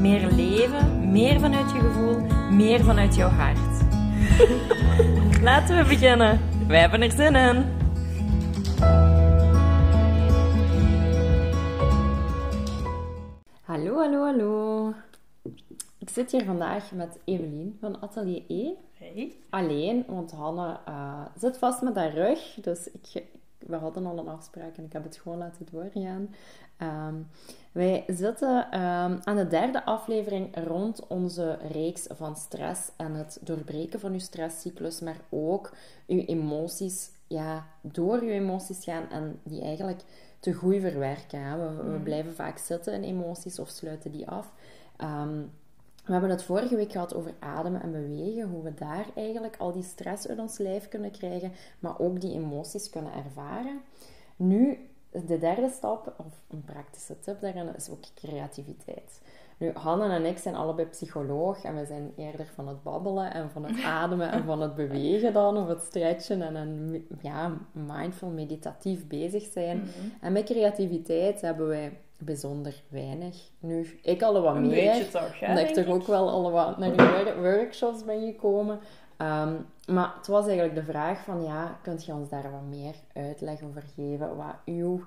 [0.00, 3.84] Meer leven, meer vanuit je gevoel, meer vanuit jouw hart.
[5.48, 6.40] Laten we beginnen.
[6.68, 7.64] Wij hebben er zin in.
[13.62, 14.92] Hallo, hallo, hallo.
[15.98, 18.72] Ik zit hier vandaag met Evelien van Atelier E.
[18.92, 19.32] Hey.
[19.50, 22.54] Alleen, want Hanne eh, zit vast met haar rug.
[22.60, 23.22] Dus ik,
[23.58, 26.34] we hadden al een afspraak en ik heb het gewoon laten doorgaan.
[26.76, 27.14] Ehm,
[27.76, 34.00] wij zitten ehm, aan de derde aflevering rond onze reeks van stress en het doorbreken
[34.00, 35.72] van uw stresscyclus, maar ook
[36.06, 40.00] uw emoties, ja, door uw emoties gaan en die eigenlijk
[40.40, 41.40] te goed verwerken.
[41.40, 41.58] Hè.
[41.58, 44.52] We, we blijven vaak zitten in emoties of sluiten die af.
[44.96, 45.40] Ehm,
[46.04, 49.72] we hebben het vorige week gehad over ademen en bewegen, hoe we daar eigenlijk al
[49.72, 53.80] die stress uit ons lijf kunnen krijgen, maar ook die emoties kunnen ervaren.
[54.36, 59.20] Nu, de derde stap, of een praktische tip daarin, is ook creativiteit.
[59.58, 63.50] Nu, Hanne en ik zijn allebei psycholoog en we zijn eerder van het babbelen en
[63.50, 68.28] van het ademen en van het bewegen dan, of het stretchen en een ja, mindful,
[68.28, 69.88] meditatief bezig zijn.
[70.20, 73.36] En met creativiteit hebben wij bijzonder weinig.
[73.58, 74.92] Nu, ik al wat Een meer.
[74.92, 78.78] beetje toch, hè, Omdat ik toch ook wel al wat naar workshops ben gekomen.
[79.16, 79.54] Ehm,
[79.86, 83.62] maar het was eigenlijk de vraag van, ja, kunt je ons daar wat meer uitleg
[83.62, 84.36] over geven?
[84.36, 85.04] Wat uw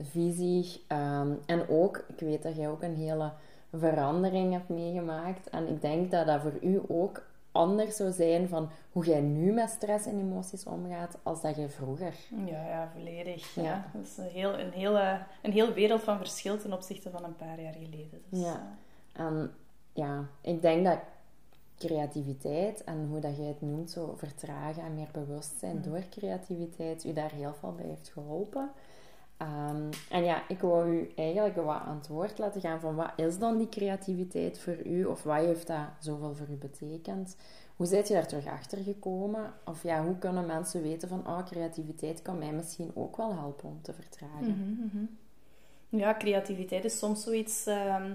[0.00, 0.84] visie...
[0.86, 3.32] ehm, en ook, ik weet dat jij ook een hele
[3.72, 5.50] verandering hebt meegemaakt.
[5.50, 9.52] En ik denk dat dat voor u ook anders zou zijn van hoe jij nu
[9.52, 12.14] met stress en emoties omgaat als dat je vroeger.
[12.46, 13.54] Ja, ja, volledig.
[13.54, 13.62] Ja.
[13.62, 13.90] Ja.
[13.92, 17.36] Dat is een heel, een, hele, een heel wereld van verschil ten opzichte van een
[17.36, 18.22] paar jaar geleden.
[18.30, 18.76] Dus, Ja.
[19.12, 19.50] En
[19.92, 20.98] ja, ik denk dat
[21.78, 27.12] creativiteit en hoe dat jij het noemt, zo vertragen en meer bewustzijn door creativiteit, u
[27.12, 28.70] daar heel veel bij heeft geholpen.
[29.36, 33.12] Ehm, en ja, ik wou u eigenlijk wat aan het woord laten gaan van wat
[33.16, 35.04] is dan die creativiteit voor u?
[35.04, 37.36] Of wat heeft dat zoveel voor u betekend?
[37.76, 39.52] Hoe zijt je daar terug achter gekomen?
[39.64, 43.68] Of ja, hoe kunnen mensen weten van, oh, creativiteit kan mij misschien ook wel helpen
[43.68, 44.76] om te vertragen?
[44.78, 45.04] Mhm, mhm.
[45.88, 48.12] ja, creativiteit is soms zoiets ehm,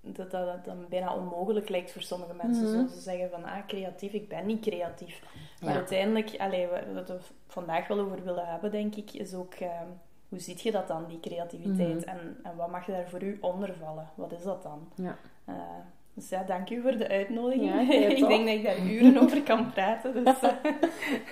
[0.00, 2.64] dat, dat, dat dan bijna onmogelijk lijkt voor sommige mensen.
[2.64, 2.72] Mhm.
[2.72, 5.22] Zoals ze zeggen van, ah, creatief, ik ben niet creatief.
[5.60, 5.76] Maar Ja.
[5.76, 9.54] uiteindelijk, allee, wat we vandaag wel over willen hebben, denk ik, is ook...
[9.54, 9.86] ehm,
[10.28, 12.06] hoe ziet je dat dan, die creativiteit?
[12.06, 12.08] Mhm.
[12.16, 14.08] en, en wat mag je daar voor u onder vallen?
[14.14, 14.88] Wat is dat dan?
[14.94, 15.16] Ja.
[15.44, 15.54] Eh,
[16.14, 17.64] dus ja, dank u voor de uitnodiging.
[17.70, 20.12] Ja, ik denk dat ik daar uren over kan praten.
[20.24, 20.50] Dus, eh,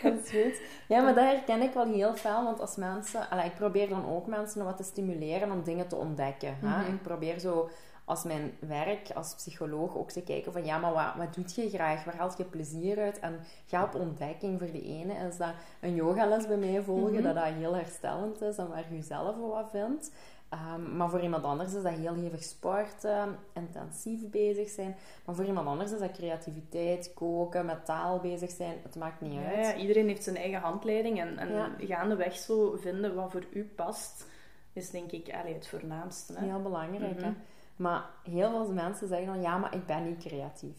[0.02, 0.60] Dat is goed.
[0.88, 3.30] Ja, maar dat herken ik wel heel veel, want als mensen...
[3.30, 6.56] allee, ik probeer dan ook mensen wat te stimuleren om dingen te ontdekken.
[6.60, 6.82] hè.
[6.82, 6.92] Mhm.
[6.94, 7.68] Ik probeer zo
[8.08, 11.68] als mijn werk als psycholoog ook te kijken van ja, maar wat, wat doet je
[11.68, 12.04] graag?
[12.04, 13.18] Waar haalt je plezier uit?
[13.18, 14.58] En ga op ontdekking.
[14.58, 17.22] Voor de ene is dat een yogales bij mij volgen, Mhm.
[17.22, 20.10] dat dat heel herstellend is en waar je zelf wat vindt.
[20.48, 24.96] Ehm, maar voor iemand anders is dat heel hevig sporten, intensief bezig zijn.
[25.24, 28.76] Maar voor iemand anders is dat creativiteit, koken, met taal bezig zijn.
[28.82, 29.66] Het maakt niet uit.
[29.66, 31.20] ja, iedereen heeft zijn eigen handleiding.
[31.20, 31.70] En, en Ja.
[31.78, 34.26] gaandeweg zo vinden wat voor u past,
[34.72, 36.32] is denk ik allee, het voornaamste.
[36.38, 36.44] Hè?
[36.46, 37.30] Heel belangrijk, hè.
[37.78, 40.76] Maar heel veel mensen zeggen dan, ja, maar ik ben niet creatief.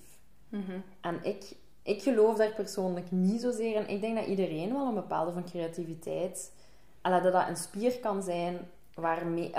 [0.49, 0.79] Mhm.
[1.01, 3.89] En ik, ik geloof daar persoonlijk niet zozeer in.
[3.89, 6.57] Ik denk dat iedereen wel een bepaalde van creativiteit...
[7.01, 8.59] Dat dat een spier kan zijn
[8.93, 9.51] waarmee,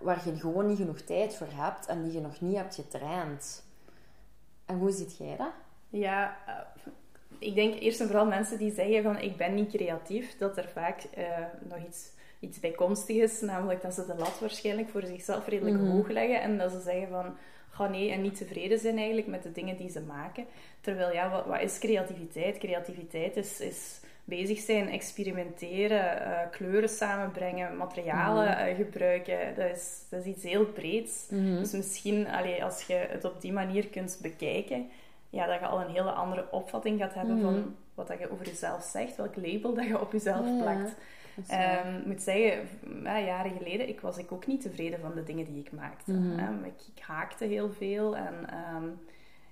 [0.00, 3.64] waar je gewoon niet genoeg tijd voor hebt en die je nog niet hebt getraind.
[4.64, 5.52] En hoe ziet jij dat?
[5.88, 6.92] Ja, eh,
[7.38, 10.68] ik denk eerst en vooral mensen die zeggen van ik ben niet creatief, dat er
[10.68, 11.26] vaak eh,
[11.68, 12.10] nog iets,
[12.40, 15.90] iets bijkomstig is, namelijk dat ze de lat waarschijnlijk voor zichzelf redelijk Mhm.
[15.90, 17.36] hoog leggen en dat ze zeggen van
[17.70, 20.44] ga nee en niet tevreden zijn eigenlijk met de dingen die ze maken.
[20.80, 22.58] Terwijl ja, wat, wat is creativiteit?
[22.58, 29.38] Creativiteit is, is bezig zijn, experimenteren, eh, kleuren samenbrengen, materialen eh, gebruiken.
[29.56, 31.26] Dat is, dat is iets heel breeds.
[31.58, 34.88] Dus misschien, allee, als je het op die manier kunt bekijken,
[35.30, 38.46] ja, dat je al een hele andere opvatting gaat hebben van wat dat je over
[38.46, 40.94] jezelf zegt, welk label dat je op jezelf plakt.
[41.46, 42.68] Ehm, ik moet zeggen,
[43.02, 46.12] ja, jaren geleden ik was ik ook niet tevreden van de dingen die ik maakte.
[46.12, 46.38] Mhm.
[46.38, 46.66] hè.
[46.66, 48.86] Ik, ik haakte heel veel en ehm,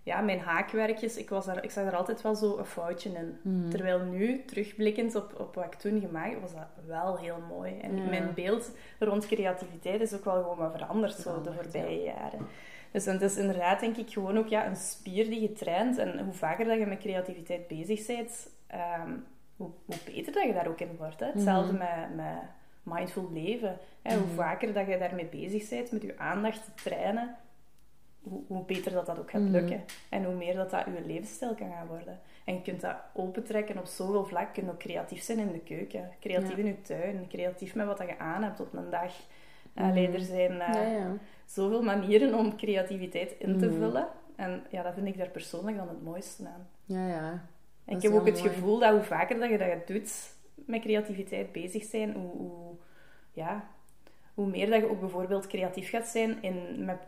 [0.03, 3.39] ja, mijn haakwerkjes, ik, was daar, ik zag er altijd wel zo een foutje in.
[3.43, 3.71] Mhm.
[3.71, 7.79] Terwijl nu, terugblikkend op, op wat ik toen gemaakt was dat wel heel mooi.
[7.81, 12.47] En mijn beeld rond creativiteit is ook wel gewoon wat veranderd, zo de voorbije jaren.
[12.91, 15.99] Dus het is inderdaad, denk ik, gewoon ook ja, een spier die je traint.
[15.99, 19.11] En hoe vaker dat je met creativiteit bezig bent, ehm,
[19.57, 21.21] hoe, hoe, beter dat je daar ook in wordt.
[21.21, 21.27] Hè?
[21.27, 21.83] Hetzelfde Mhm.
[21.83, 22.43] met, met
[22.83, 23.79] mindful leven.
[24.03, 24.17] Hè?
[24.17, 27.37] Hoe vaker dat je daarmee bezig bent, met je aandacht te trainen,
[28.23, 29.51] hoe, hoe beter dat dat ook gaat Mhm.
[29.51, 29.85] lukken.
[30.09, 32.21] En hoe meer dat dat je levensstijl kan gaan worden.
[32.45, 34.55] En je kunt dat opentrekken op zoveel vlak.
[34.55, 36.11] Je kunt ook creatief zijn in de keuken.
[36.21, 36.57] Creatief Ja.
[36.57, 37.27] in je tuin.
[37.29, 39.13] Creatief met wat dat je aan hebt op een dag.
[39.75, 40.77] Allee, er zijn eh, Mhm.
[40.79, 41.13] Ja, ja.
[41.47, 43.79] zoveel manieren om creativiteit in te Mhm.
[43.79, 44.07] vullen.
[44.37, 46.67] En ja, dat vind ik daar persoonlijk dan het mooiste aan.
[46.85, 47.43] Ja, ja.
[47.87, 51.85] Ik heb ook het gevoel dat hoe vaker dat je dat doet met creativiteit bezig
[51.85, 52.75] zijn, hoe, hoe,
[53.33, 53.65] ja,
[54.35, 56.99] hoe meer dat je ook bijvoorbeeld creatief gaat zijn in, met,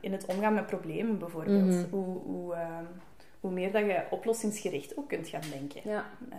[0.00, 1.64] in het omgaan met problemen bijvoorbeeld.
[1.70, 1.84] Mhm.
[1.90, 2.84] Hoe, hoe, ehm,
[3.40, 5.80] hoe meer dat je oplossingsgericht ook kunt gaan denken.
[5.84, 6.04] Ja.
[6.30, 6.38] Eh,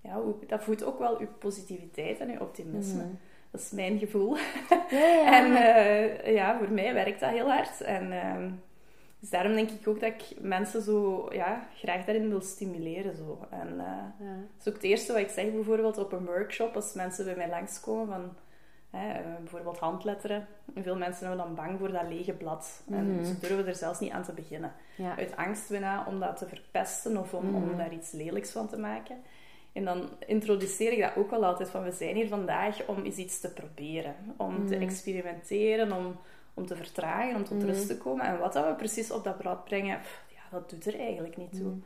[0.00, 3.02] ja, hoe- dat voedt ook wel je positiviteit en je optimisme.
[3.02, 3.12] Mhm.
[3.50, 4.36] Dat is mijn gevoel.
[4.36, 5.24] Ja, ja.
[5.44, 7.80] En eh, ja, voor mij werkt dat heel hard.
[7.80, 8.50] En ehm,
[9.20, 13.16] dus daarom denk ik ook dat ik mensen zo ja, graag daarin wil stimuleren.
[13.16, 13.46] Zo.
[13.50, 13.86] En eh,
[14.26, 14.34] Ja.
[14.36, 16.74] dat is ook het eerste wat ik zeg bijvoorbeeld op een workshop.
[16.74, 18.36] Als mensen bij mij langskomen van
[19.00, 20.46] hè, eh, bijvoorbeeld handletteren.
[20.74, 22.82] En veel mensen hebben dan bang voor dat lege blad.
[22.90, 23.24] En Mhm.
[23.24, 24.72] ze durven er zelfs niet aan te beginnen.
[24.96, 25.16] Ja.
[25.16, 27.76] Uit angst bijna om dat te verpesten of om, om Mhm.
[27.76, 29.16] daar iets lelijks van te maken.
[29.72, 33.16] En dan introduceer ik dat ook wel altijd van we zijn hier vandaag om eens
[33.16, 34.14] iets te proberen.
[34.36, 34.82] Om te Mhm.
[34.82, 36.16] experimenteren, om,
[36.54, 37.66] om te vertragen, om tot Mhm.
[37.66, 38.26] rust te komen.
[38.26, 41.36] En wat dat we precies op dat blad brengen, pff, ja, dat doet er eigenlijk
[41.36, 41.66] niet toe.
[41.68, 41.78] Mhm.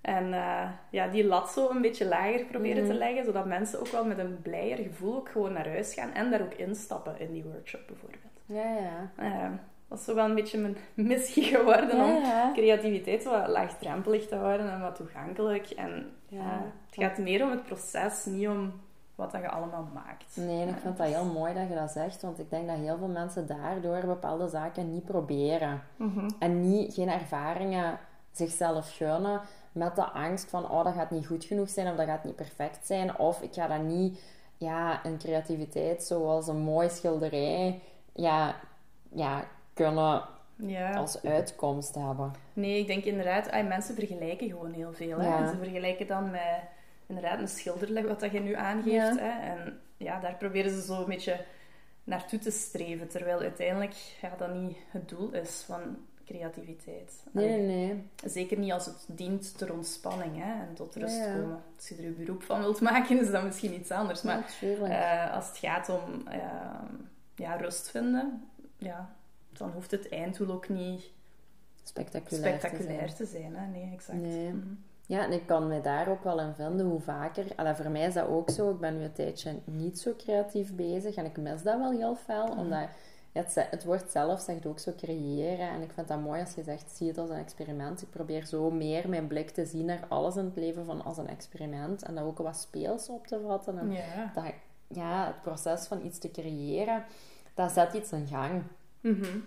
[0.00, 2.92] En eh, ja, die lat zo een beetje lager proberen Mhm.
[2.92, 6.12] te leggen, zodat mensen ook wel met een blijer gevoel ook gewoon naar huis gaan
[6.12, 8.22] en daar ook instappen in die workshop bijvoorbeeld.
[8.46, 9.10] Ja, ja.
[9.16, 9.50] Eh,
[9.88, 14.34] dat is zo wel een beetje mijn missie geworden om Ja, creativiteit wat laagdrempelig te
[14.34, 15.70] houden en wat toegankelijk.
[15.70, 16.72] En ja, Ja.
[16.86, 18.72] het gaat meer om het proces, niet om
[19.14, 20.36] wat dat je allemaal maakt.
[20.36, 22.76] Nee, en ik vind dat heel mooi dat je dat zegt, want ik denk dat
[22.76, 25.82] heel veel mensen daardoor bepaalde zaken niet proberen.
[25.96, 26.30] Mhm.
[26.38, 27.98] En niet, geen ervaringen
[28.32, 29.40] zichzelf gunnen
[29.72, 32.36] met de angst van, oh, dat gaat niet goed genoeg zijn of dat gaat niet
[32.36, 33.18] perfect zijn.
[33.18, 34.20] Of ik ga dat niet,
[34.56, 37.80] ja, een creativiteit zoals een mooi schilderij,
[38.12, 38.54] ja,
[39.08, 39.44] ja
[39.74, 40.22] kunnen
[40.56, 40.94] Ja.
[40.94, 42.32] als uitkomst hebben.
[42.52, 45.18] Nee, ik denk inderdaad, ay, mensen vergelijken gewoon heel veel.
[45.18, 45.26] Hè?
[45.28, 45.38] Ja.
[45.38, 46.60] En ze vergelijken dan met
[47.06, 49.16] inderdaad een schilderlijk wat dat je nu aangeeft.
[49.16, 49.16] Ja.
[49.16, 49.52] Hè?
[49.52, 51.44] En ja, daar proberen ze zo een beetje
[52.04, 53.08] naartoe te streven.
[53.08, 57.22] Terwijl uiteindelijk ja, dat niet het doel is van creativiteit.
[57.30, 58.02] Nee, nee, nee.
[58.24, 60.52] Zeker niet als het dient ter ontspanning hè?
[60.52, 61.34] en tot rust Ja, ja.
[61.34, 61.62] komen.
[61.76, 64.22] Als je er je beroep van wilt maken, is dat misschien iets anders.
[64.22, 66.38] Maar eh, als het gaat om eh,
[67.34, 68.48] ja, rust vinden,
[68.78, 69.14] ja,
[69.52, 71.10] dan hoeft het einddoel ook niet
[71.82, 73.14] spectaculair, te zijn.
[73.14, 73.56] te zijn.
[73.56, 73.66] Hè?
[73.66, 74.18] Nee, exact.
[74.18, 74.52] Nee.
[74.52, 74.74] Mhm.
[75.06, 77.44] Ja, en ik kan me daar ook wel in vinden hoe vaker.
[77.56, 78.70] Allee, voor mij is dat ook zo.
[78.70, 82.16] Ik ben nu een tijdje niet zo creatief bezig en ik mis dat wel heel
[82.16, 82.46] fel.
[82.46, 82.58] Mhm.
[82.58, 82.88] Omdat
[83.32, 85.68] ja, het, het woord zelf zegt ook zo creëren.
[85.68, 88.02] En ik vind dat mooi als je zegt, zie het als een experiment.
[88.02, 91.18] Ik probeer zo meer mijn blik te zien naar alles in het leven van als
[91.18, 92.02] een experiment.
[92.02, 93.78] En dat ook wat speels op te vatten.
[93.78, 93.88] En
[94.34, 94.44] dat,
[94.86, 97.04] ja, het proces van iets te creëren,
[97.54, 98.62] dat zet iets in gang.
[99.00, 99.38] Mhm.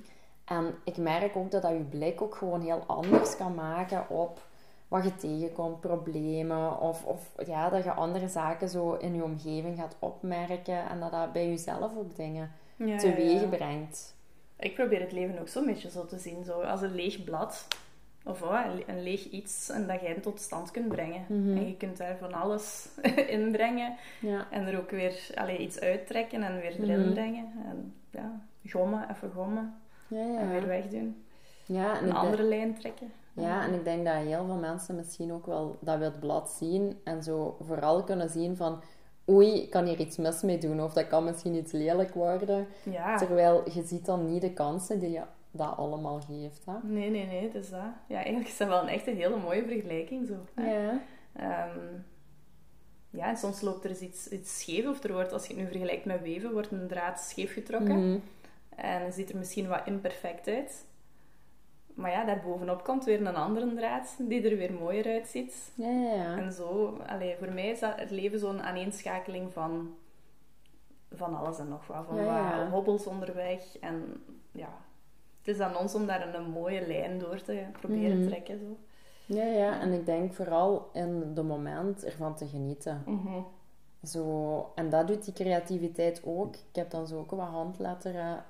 [0.46, 4.47] En ik merk ook dat dat je blik ook gewoon heel anders kan maken op
[4.88, 6.80] wat je tegenkomt, problemen.
[6.80, 10.90] Of, of ja, dat je andere zaken zo in je omgeving gaat opmerken.
[10.90, 13.48] En dat dat bij jezelf ook dingen Ja, teweeg ja.
[13.48, 14.16] brengt.
[14.60, 17.68] Ik probeer het leven ook zo'n beetje zo te zien, zo als een leeg blad.
[18.26, 21.26] Of oh, een le- een leeg iets en dat jij het tot stand kunt brengen.
[21.28, 21.58] Mhm.
[21.58, 22.90] En je kunt daar van alles
[23.36, 23.96] in brengen.
[24.20, 24.48] Ja.
[24.52, 27.12] En er ook weer allee, iets uittrekken en weer erin Mhm.
[27.14, 27.52] brengen.
[27.66, 29.76] En ja, gommen, even gommen.
[30.08, 31.24] Ja, En weer wegdoen.
[31.68, 33.12] Ja, en Een andere denk, lijn trekken.
[33.34, 37.00] ja, en ik denk dat heel veel mensen misschien ook wel dat wit blad zien.
[37.04, 38.82] En zo vooral kunnen zien van...
[39.30, 40.82] Oei, ik kan hier iets mis mee doen.
[40.82, 42.68] Of dat kan misschien iets lelijk worden.
[42.84, 43.18] Ja.
[43.18, 45.22] Terwijl je ziet dan niet de kansen die je
[45.52, 46.66] dat allemaal geeft.
[46.66, 46.74] Hè?
[46.84, 47.80] Nee, nee, nee, dus dat.
[48.08, 50.62] Ja, eigenlijk is dat wel een echt een hele mooie vergelijking zo.
[50.64, 51.02] Ja.
[51.34, 51.80] Ehm,
[53.10, 55.64] ja, en soms loopt er eens iets, iets scheef, of er wordt, als je het
[55.64, 58.10] nu vergelijkt met weven, wordt een draad scheef getrokken.
[58.10, 58.18] Mhm.
[58.76, 60.86] En ziet er misschien wat imperfect uit.
[61.98, 65.72] Maar ja, daarbovenop komt weer een andere draad die er weer mooier uitziet.
[65.76, 66.38] Ja, ja, ja.
[66.38, 69.96] En zo, allee, voor mij is dat het leven zo'n aaneenschakeling van,
[71.12, 72.06] van alles en nog wat.
[72.06, 73.78] Van wat hobbels onderweg.
[73.80, 74.70] En ja,
[75.40, 78.22] het is aan ons om daar een mooie lijn door te proberen Mhm.
[78.24, 78.60] te trekken.
[78.60, 78.78] Zo.
[79.36, 83.04] Ja, ja, en ik denk vooral in de moment ervan te genieten.
[83.06, 83.40] Mhm.
[84.08, 86.56] Zo, en dat doet die creativiteit ook.
[86.56, 88.44] Ik heb dan zo ook wat handletteren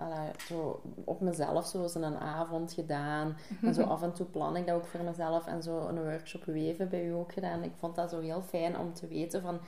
[0.47, 3.37] zo op mezelf zo in een avond gedaan.
[3.61, 5.47] En zo af en toe plan ik dat ook voor mezelf.
[5.47, 7.63] En zo een workshop weven bij u ook gedaan.
[7.63, 9.59] Ik vond dat zo heel fijn om te weten van...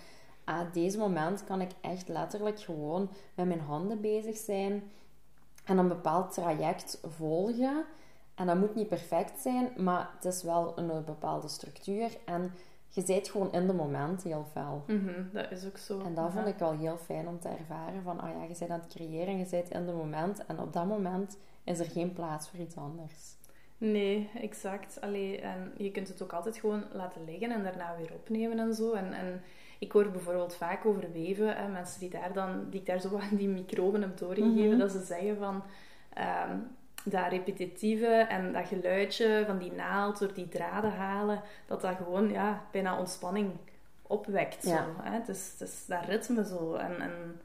[0.43, 4.84] Ah, deze moment kan ik echt letterlijk gewoon met mijn handen bezig zijn.
[5.65, 7.86] En een bepaald traject volgen.
[8.36, 12.17] En dat moet niet perfect zijn, maar het is wel een bepaalde structuur.
[12.25, 12.53] En
[12.89, 14.84] je zit gewoon in de moment heel fel.
[14.88, 16.01] Mhm, dat is ook zo.
[16.05, 18.01] En dat vond ik wel heel fijn om te ervaren.
[18.03, 20.46] Van, oh ja, je bent aan het creëren, je zit in de moment.
[20.46, 23.38] En op dat moment is er geen plaats voor iets anders.
[23.77, 25.01] Nee, exact.
[25.01, 28.74] Allee, en je kunt het ook altijd gewoon laten liggen en daarna weer opnemen en
[28.74, 28.93] zo.
[28.93, 29.41] En, en
[29.79, 33.17] ik hoor bijvoorbeeld vaak over weven, hè, mensen die, daar dan, die ik daar zo
[33.31, 34.77] aan die microben heb doorgegeven, Mhm.
[34.77, 35.63] dat ze zeggen van...
[36.13, 36.58] ehm,
[37.03, 42.29] dat repetitieve en dat geluidje van die naald door die draden halen, dat dat gewoon
[42.29, 43.51] ja, bijna ontspanning
[44.01, 44.63] opwekt.
[44.63, 44.77] Ja.
[44.77, 45.12] Zo, hè?
[45.12, 46.74] Het, is, het is dat ritme zo.
[46.74, 47.41] En, en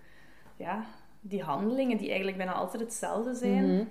[0.57, 0.85] ja,
[1.21, 3.75] die handelingen die eigenlijk bijna altijd hetzelfde zijn.
[3.75, 3.85] Mhm.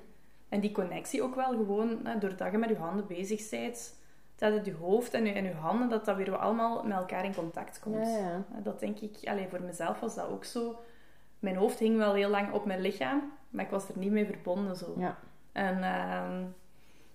[0.50, 3.96] En die connectie ook wel gewoon, hè, doordat je met je handen bezig bent,
[4.36, 7.26] dat het je hoofd en je, en je handen, dat dat weer allemaal met elkaar
[7.26, 8.08] in contact komt.
[8.08, 10.80] Ja, Dat denk ik, allee, voor mezelf was dat ook zo.
[11.40, 14.26] Mijn hoofd hing wel heel lang op mijn lichaam, maar ik was er niet mee
[14.26, 14.76] verbonden.
[14.76, 14.96] Zo.
[14.98, 15.18] Ja.
[15.54, 16.44] En ehm,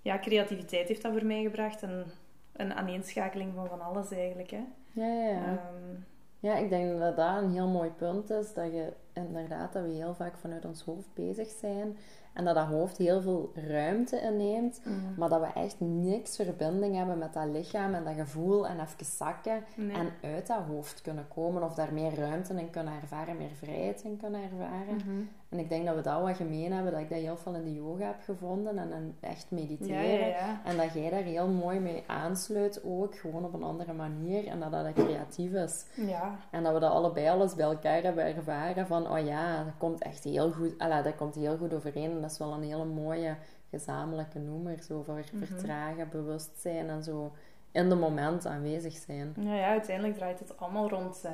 [0.03, 1.83] ja, creativiteit heeft dat voor mij gebracht.
[1.83, 2.05] En
[2.53, 4.51] een aaneenschakeling van van alles eigenlijk.
[4.51, 4.65] Hè.
[4.93, 5.45] Ja, ja, ja.
[5.47, 5.97] Ehm,
[6.41, 8.55] Ja, ik denk dat dat een heel mooi punt is.
[8.55, 11.97] Dat je inderdaad, dat we heel vaak vanuit ons hoofd bezig zijn.
[12.33, 14.81] En dat dat hoofd heel veel ruimte inneemt.
[14.85, 14.97] Mhm.
[15.17, 18.67] Maar dat we echt niks verbinding hebben met dat lichaam en dat gevoel.
[18.67, 19.65] En even zakken.
[19.77, 19.97] Nee.
[19.97, 21.63] En uit dat hoofd kunnen komen.
[21.63, 23.37] Of daar meer ruimte in kunnen ervaren.
[23.37, 24.95] Meer vrijheid in kunnen ervaren.
[24.97, 25.23] Mhm.
[25.49, 26.93] En ik denk dat we dat wat gemeen hebben.
[26.93, 28.79] Dat ik dat heel veel in de yoga heb gevonden.
[28.79, 30.19] En in echt Ja, mediteren.
[30.19, 30.61] ja, ja.
[30.65, 33.17] En dat jij daar heel mooi mee aansluit ook.
[33.19, 34.47] Gewoon op een andere manier.
[34.47, 35.87] En dat dat creatief is.
[35.95, 39.73] Ja, En dat we dat allebei alles bij elkaar hebben ervaren van, oh ja, dat
[39.79, 42.11] komt echt heel goed, alla, dat komt heel goed overeen.
[42.11, 43.37] En dat is wel een hele mooie
[43.71, 45.45] gezamenlijke noemer, zo voor Mhm.
[45.45, 47.33] vertragen, bewustzijn en zo
[47.73, 49.33] in de moment aanwezig zijn.
[49.37, 51.33] Nou ja, uiteindelijk draait het allemaal rond eh,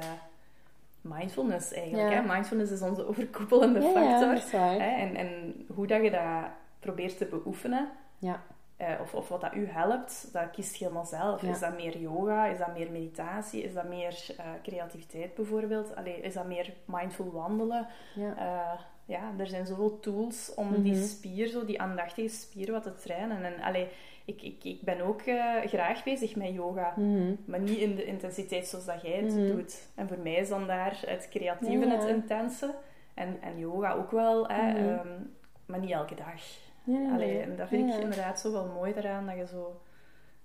[1.04, 2.10] mindfulness eigenlijk.
[2.12, 2.22] Ja.
[2.22, 2.32] Hè?
[2.32, 4.60] Mindfulness is onze overkoepelende Ja, factor.
[4.60, 4.76] Hè?
[4.78, 8.42] En, en hoe dat je dat probeert te beoefenen, Ja.
[8.76, 11.42] eh, of, of wat dat u helpt, dat kiest je helemaal zelf.
[11.42, 12.46] Is dat meer yoga?
[12.46, 13.62] Is dat meer meditatie?
[13.62, 15.96] Is dat meer eh, creativiteit bijvoorbeeld?
[15.96, 17.86] Allee, is dat meer mindful wandelen?
[18.14, 18.36] Ja.
[18.36, 21.02] Eh, ja, er zijn zoveel tools om die Mhm.
[21.04, 23.44] spier, zo die aandachtige spier wat te trainen.
[23.44, 23.88] En allee,
[24.24, 26.92] ik, ik, ik ben ook eh, graag bezig met yoga.
[26.96, 27.34] Mhm.
[27.44, 29.46] Maar niet in de intensiteit zoals dat jij het Mhm.
[29.46, 29.88] doet.
[29.94, 31.96] En voor mij is dan daar het creatieve, Ja.
[31.96, 32.74] het intense.
[33.14, 34.88] En, en yoga ook wel, hè, Mhm.
[34.88, 35.08] ehm,
[35.66, 36.42] maar niet elke dag.
[36.84, 39.80] Ja, Allee, en dat vind ik inderdaad zo wel mooi daaraan, dat je zo...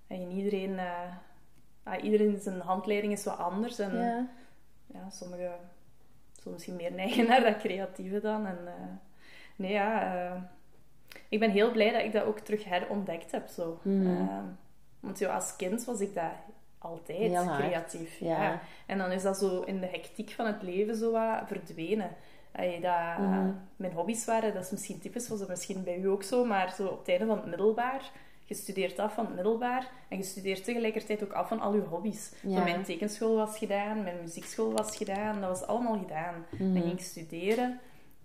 [0.08, 0.78] Niet iedereen...
[1.82, 3.78] ah, iedereen zijn handleiding is wat anders.
[3.78, 4.28] En ja.
[4.86, 5.10] Ja.
[5.10, 5.52] sommigen
[6.32, 8.46] zullen misschien meer neigen naar dat creatieve dan.
[8.46, 8.72] En, eh,
[9.56, 10.50] nee, ja...
[11.30, 13.78] ik ben heel blij dat ik dat ook terug herontdekt heb, zo.
[13.82, 14.06] Mhm.
[14.06, 14.44] Ehm,
[15.00, 16.32] want zo, als kind was ik dat
[16.78, 18.18] altijd Heel creatief.
[18.18, 18.42] Ja.
[18.42, 18.60] Ja.
[18.86, 22.10] En dan is dat zo in de hectiek van het leven zo wat verdwenen.
[22.52, 23.50] Allee, dat, Mhm.
[23.76, 26.72] Mijn hobby's waren, dat is misschien typisch, was dat misschien bij u ook zo, maar
[26.76, 28.10] zo op het einde van het middelbaar,
[28.44, 31.80] je studeert af van het middelbaar en je studeert tegelijkertijd ook af van al je
[31.80, 32.32] hobby's.
[32.42, 32.56] Ja.
[32.56, 36.46] Zo, mijn tekenschool was gedaan, mijn muziekschool was gedaan, dat was allemaal gedaan.
[36.50, 36.72] Mhm.
[36.72, 37.80] Dan ging ik studeren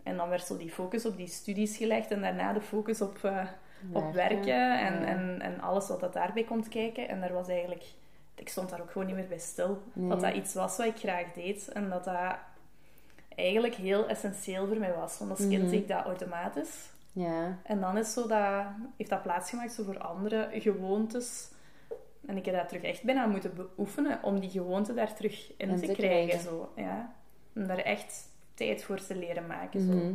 [0.06, 3.24] en dan werd zo die focus op die studies gelegd en daarna de focus op,
[3.24, 3.48] eh,
[3.94, 5.06] op werken en, Ja.
[5.06, 7.08] en, en alles wat dat daarbij komt kijken.
[7.08, 7.84] En daar was eigenlijk...
[8.36, 9.82] Ik stond daar ook gewoon niet meer bij stil.
[9.94, 10.10] Nee.
[10.10, 11.68] Dat dat iets was wat ik graag deed.
[11.68, 12.36] En dat dat
[13.36, 15.18] eigenlijk heel essentieel voor mij was.
[15.20, 16.90] Want als kind deed ik dat automatisch.
[17.12, 17.58] Ja.
[17.64, 18.64] En dan is zo dat,
[18.98, 21.50] heeft dat plaatsgemaakt zo voor andere gewoontes.
[22.26, 25.68] En ik heb dat terug echt bijna moeten beoefenen om die gewoonte daar terug in,
[25.68, 25.96] te krijgen.
[25.96, 26.40] krijgen.
[26.40, 27.14] Zo, ja.
[27.56, 29.80] Om daar echt tijd voor te leren maken.
[29.82, 30.14] Zo Mhm.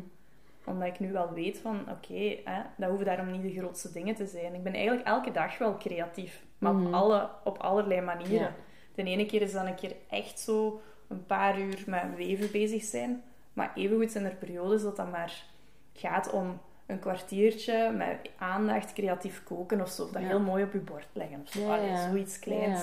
[0.64, 4.14] omdat ik nu wel weet van, oké, hè, dat hoeven daarom niet de grootste dingen
[4.14, 4.54] te zijn.
[4.54, 6.42] Ik ben eigenlijk elke dag wel creatief.
[6.59, 6.87] Maar Mhm.
[6.87, 8.38] op, alle, op allerlei manieren.
[8.38, 8.54] Ja.
[8.94, 12.82] De ene keer is dan een keer echt zo een paar uur met weven bezig
[12.82, 13.23] zijn.
[13.52, 15.44] Maar evengoed zijn er periodes dat dat maar
[15.92, 20.11] gaat om een kwartiertje met aandacht creatief koken of zo.
[20.12, 20.28] Dat Ja.
[20.28, 21.61] heel mooi op je bord leggen of zo.
[21.61, 22.80] Ja, Allee, zoiets kleins.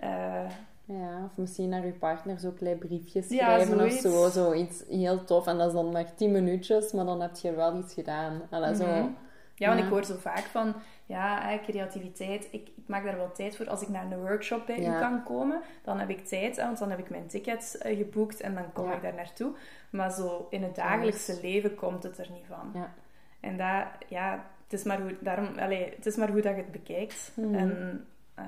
[0.00, 0.46] Ja.
[0.88, 4.28] Ja, of misschien naar je partner zo klein briefjes Ja, schrijven of zo.
[4.28, 5.46] Zoiets heel tof.
[5.46, 8.40] En dat is dan maar tien minuutjes, maar dan heb je wel iets gedaan.
[8.50, 8.86] Allee, zo.
[8.86, 9.08] Mhm.
[9.54, 9.84] Ja, want Ja.
[9.84, 10.74] ik hoor zo vaak van,
[11.06, 13.68] ja, creativiteit, ik, ik maak daar wel tijd voor.
[13.68, 14.96] Als ik naar een workshop bij Ja.
[14.96, 18.40] u kan komen, dan heb ik tijd, want dan heb ik mijn ticket eh, geboekt
[18.40, 19.52] en dan kom ik daar naartoe.
[19.90, 22.70] Maar zo in het dagelijkse leven komt het er niet van.
[22.74, 22.92] Ja.
[23.40, 26.62] En dat, ja, het is maar hoe, daarom, allee, het is maar hoe dat je
[26.62, 27.32] het bekijkt.
[27.34, 27.54] Mhm.
[27.54, 28.44] En eh,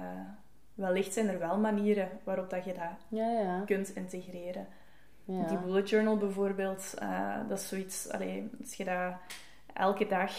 [0.78, 3.62] wellicht zijn er wel manieren waarop dat je dat Ja, ja.
[3.66, 4.66] kunt integreren.
[5.24, 5.46] ja.
[5.46, 9.12] Die bullet journal bijvoorbeeld, eh, dat is zoiets, allee, als je dat
[9.74, 10.32] elke dag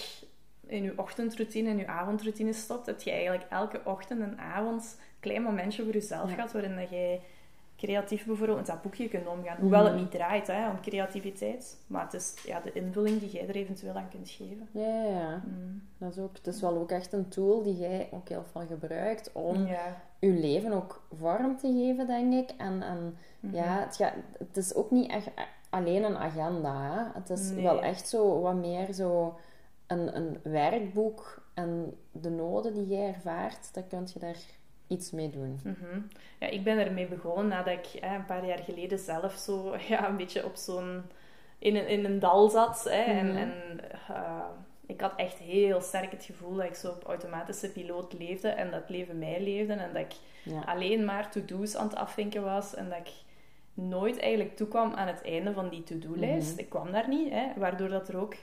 [0.68, 5.16] in je ochtendroutine en je avondroutine stopt, heb je eigenlijk elke ochtend en avond een
[5.20, 7.22] klein momentje voor jezelf gehad waarin dat jij
[7.80, 9.58] creatief bijvoorbeeld met dat boekje kunt omgaan.
[9.60, 11.78] Hoewel het niet draait hè, om creativiteit.
[11.88, 14.68] Maar het is ja, de invulling die jij er eventueel aan kunt geven.
[14.72, 15.42] Ja, ja, ja.
[15.46, 15.82] Mm.
[15.98, 18.62] Dat is ook, het is wel ook echt een tool die jij ook heel veel
[18.68, 20.02] gebruikt om Ja.
[20.20, 22.56] je leven ook vorm te geven, denk ik.
[22.58, 23.56] En, en Mhm.
[23.56, 25.28] ja, het, gaat, het is ook niet echt
[25.70, 26.82] alleen een agenda.
[26.82, 27.20] Hè?
[27.20, 27.64] Het is Nee.
[27.64, 29.38] wel echt zo wat meer zo
[29.88, 34.38] een, een werkboek en de noden die jij ervaart, dan kun je daar
[34.90, 35.60] iets mee doen.
[35.64, 36.02] Mhm.
[36.40, 40.08] Ja, ik ben ermee begonnen nadat ik hè, een paar jaar geleden zelf zo ja,
[40.10, 41.02] een beetje op zo'n...
[41.60, 42.84] In een, in een dal zat.
[42.84, 43.38] Hè, en, Mhm.
[43.38, 43.52] en
[44.08, 44.44] eh,
[44.86, 48.48] ik had echt heel sterk het gevoel dat ik zo op automatische piloot leefde.
[48.48, 49.74] En dat leven mij leefde.
[49.74, 50.62] En dat ik Ja.
[50.66, 52.76] alleen maar to-do's aan het afvinken was.
[52.76, 53.12] En dat ik
[53.74, 56.52] nooit eigenlijk toekwam aan het einde van die to-do-lijst.
[56.52, 56.60] Mhm.
[56.60, 57.30] Ik kwam daar niet.
[57.32, 58.36] Hè, waardoor dat er ook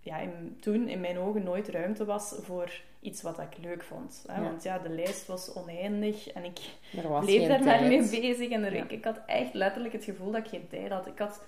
[0.00, 4.24] ja, in, toen in mijn ogen nooit ruimte was voor iets wat ik leuk vond.
[4.26, 4.40] Hè?
[4.40, 4.42] Ja.
[4.42, 6.60] Want ja, de lijst was oneindig en ik
[7.20, 8.50] bleef daar maar mee bezig.
[8.50, 8.82] En er, Ja.
[8.82, 11.06] ik, ik had echt letterlijk het gevoel dat ik geen tijd had.
[11.06, 11.44] Ik had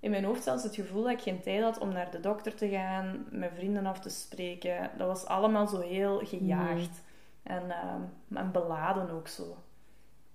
[0.00, 2.54] in mijn hoofd zelfs het gevoel dat ik geen tijd had om naar de dokter
[2.54, 4.90] te gaan, mijn vrienden af te spreken.
[4.96, 7.02] Dat was allemaal zo heel gejaagd.
[7.42, 8.02] En, ehm,
[8.38, 9.56] en beladen ook zo.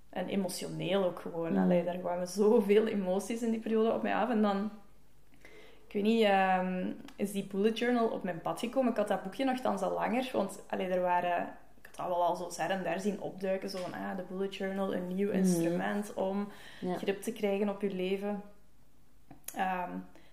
[0.10, 1.52] En emotioneel ook gewoon.
[1.52, 1.58] Mm.
[1.64, 4.30] Allee, daar kwamen zoveel emoties in die periode op mij af.
[4.30, 4.72] En dan,
[5.94, 8.92] ik weet niet, ehm, is die bullet journal op mijn pad gekomen.
[8.92, 11.42] Ik had dat boekje nogthans al langer, want allee, er waren...
[11.82, 13.70] Ik had dat wel al zo her en daar zien opduiken.
[13.70, 16.48] Zo van, ah, de bullet journal, een nieuw instrument om
[16.80, 16.98] Ja.
[16.98, 18.42] grip te krijgen op je leven.
[19.56, 19.90] Ehm,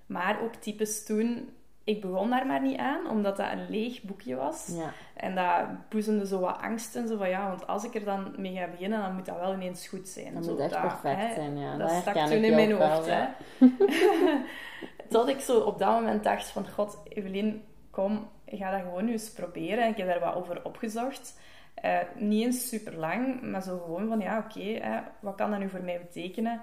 [0.06, 1.48] maar ook types toen...
[1.84, 4.66] Ik begon daar maar niet aan, omdat dat een leeg boekje was.
[4.76, 4.92] Ja.
[5.14, 7.08] En dat boezemde zo wat angst in.
[7.08, 9.54] Zo van, ja, want als ik er dan mee ga beginnen, dan moet dat wel
[9.54, 10.34] ineens goed zijn.
[10.34, 11.76] Dat Zo, moet echt dat, perfect hè, zijn, ja.
[11.76, 13.18] Dat Dat stak toen in mijn wel, hoofd, hè.
[13.18, 13.34] ja.
[15.08, 19.12] Tot ik zo op dat moment dacht van, god, Evelien, kom, ga dat gewoon nu
[19.12, 19.84] eens proberen.
[19.84, 21.40] En ik heb daar wat over opgezocht.
[21.74, 24.80] Eh, niet eens super lang, maar zo gewoon van, ja, oké,
[25.20, 26.60] wat kan dat nu voor mij betekenen?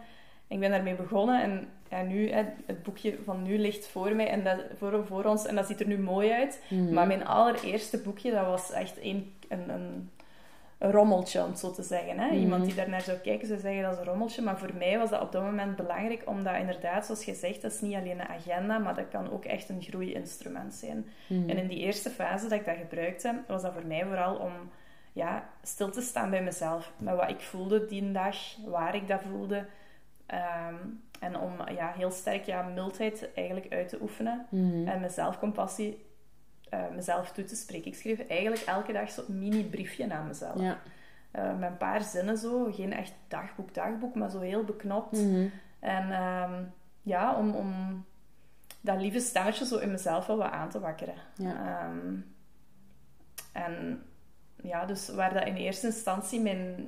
[0.47, 4.27] Ik ben daarmee begonnen en ja, nu, hè, het boekje van nu ligt voor mij
[4.27, 6.61] en dat, voor, voor ons en dat ziet er nu mooi uit.
[6.69, 6.93] Mhm.
[6.93, 10.09] Maar mijn allereerste boekje, dat was echt een, een, een,
[10.77, 12.19] een rommeltje, om het zo te zeggen.
[12.19, 12.35] Hè?
[12.35, 14.41] Iemand die daarnaar zou kijken, zou zeggen dat is een rommeltje.
[14.41, 17.71] Maar voor mij was dat op dat moment belangrijk, omdat inderdaad, zoals je zegt, dat
[17.71, 21.05] is niet alleen een agenda, maar dat kan ook echt een groeiinstrument zijn.
[21.27, 21.49] Mhm.
[21.49, 24.51] En in die eerste fase dat ik dat gebruikte, was dat voor mij vooral om
[25.13, 26.91] ja, stil te staan bij mezelf.
[26.97, 29.65] Met wat ik voelde die dag, waar ik dat voelde.
[30.25, 30.75] Ehm,
[31.19, 34.45] en om ja, heel sterk ja, mildheid eigenlijk uit te oefenen.
[34.49, 34.87] Mhm.
[34.87, 36.05] En mezelf compassie
[36.69, 37.87] eh, mezelf toe te spreken.
[37.87, 40.59] Ik schreef eigenlijk elke dag zo'n mini-briefje aan mezelf.
[40.59, 40.79] Ja.
[41.31, 42.71] Eh, met een paar zinnen zo.
[42.71, 45.11] Geen echt dagboek, dagboek, maar zo heel beknopt.
[45.11, 45.47] Mhm.
[45.79, 46.63] En ehm,
[47.01, 48.05] ja, om, om
[48.81, 51.15] dat lieve stemmetje zo in mezelf wel wat aan te wakkeren.
[51.35, 51.81] Ja.
[51.83, 52.15] Ehm,
[53.51, 54.03] en
[54.61, 56.87] ja, dus waar dat in eerste instantie mijn,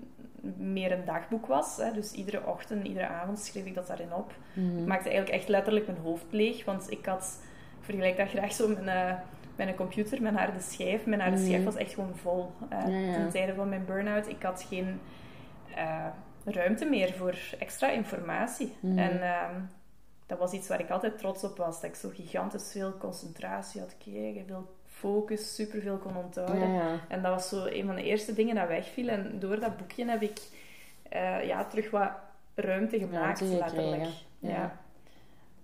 [0.58, 1.78] meer een dagboek was.
[1.78, 4.34] Hè, dus iedere ochtend, iedere avond schreef ik dat daarin op.
[4.54, 4.78] Mhm.
[4.80, 6.66] Ik maakte eigenlijk echt letterlijk mijn hoofd leeg.
[6.66, 7.40] Want ik had,
[7.80, 9.16] ik vergelijk dat graag zo met een,
[9.56, 11.06] met een computer, mijn harde schijf.
[11.06, 11.46] Mijn harde Mhm.
[11.46, 12.52] schijf was echt gewoon vol.
[12.70, 13.14] eh, Ja, ja.
[13.14, 14.28] Ten tijde van mijn burn-out.
[14.30, 15.00] Ik had geen
[15.76, 16.06] eh,
[16.46, 18.76] ruimte meer voor extra informatie.
[18.80, 18.98] Mhm.
[18.98, 19.62] En ehm,
[20.26, 21.82] dat was iets waar ik altijd trots op was.
[21.82, 24.46] Dat ik zo gigantisch veel concentratie had gekregen.
[24.48, 26.72] Veel focus, superveel kon onthouden.
[26.72, 27.00] Ja.
[27.08, 29.08] En dat was zo een van de eerste dingen dat wegviel.
[29.08, 30.40] En door dat boekje heb ik
[31.10, 32.12] eh, ja, terug wat
[32.56, 34.10] ruimte gemaakt, Ruimte letterlijk.
[34.40, 34.50] Ja.
[34.50, 34.78] ja.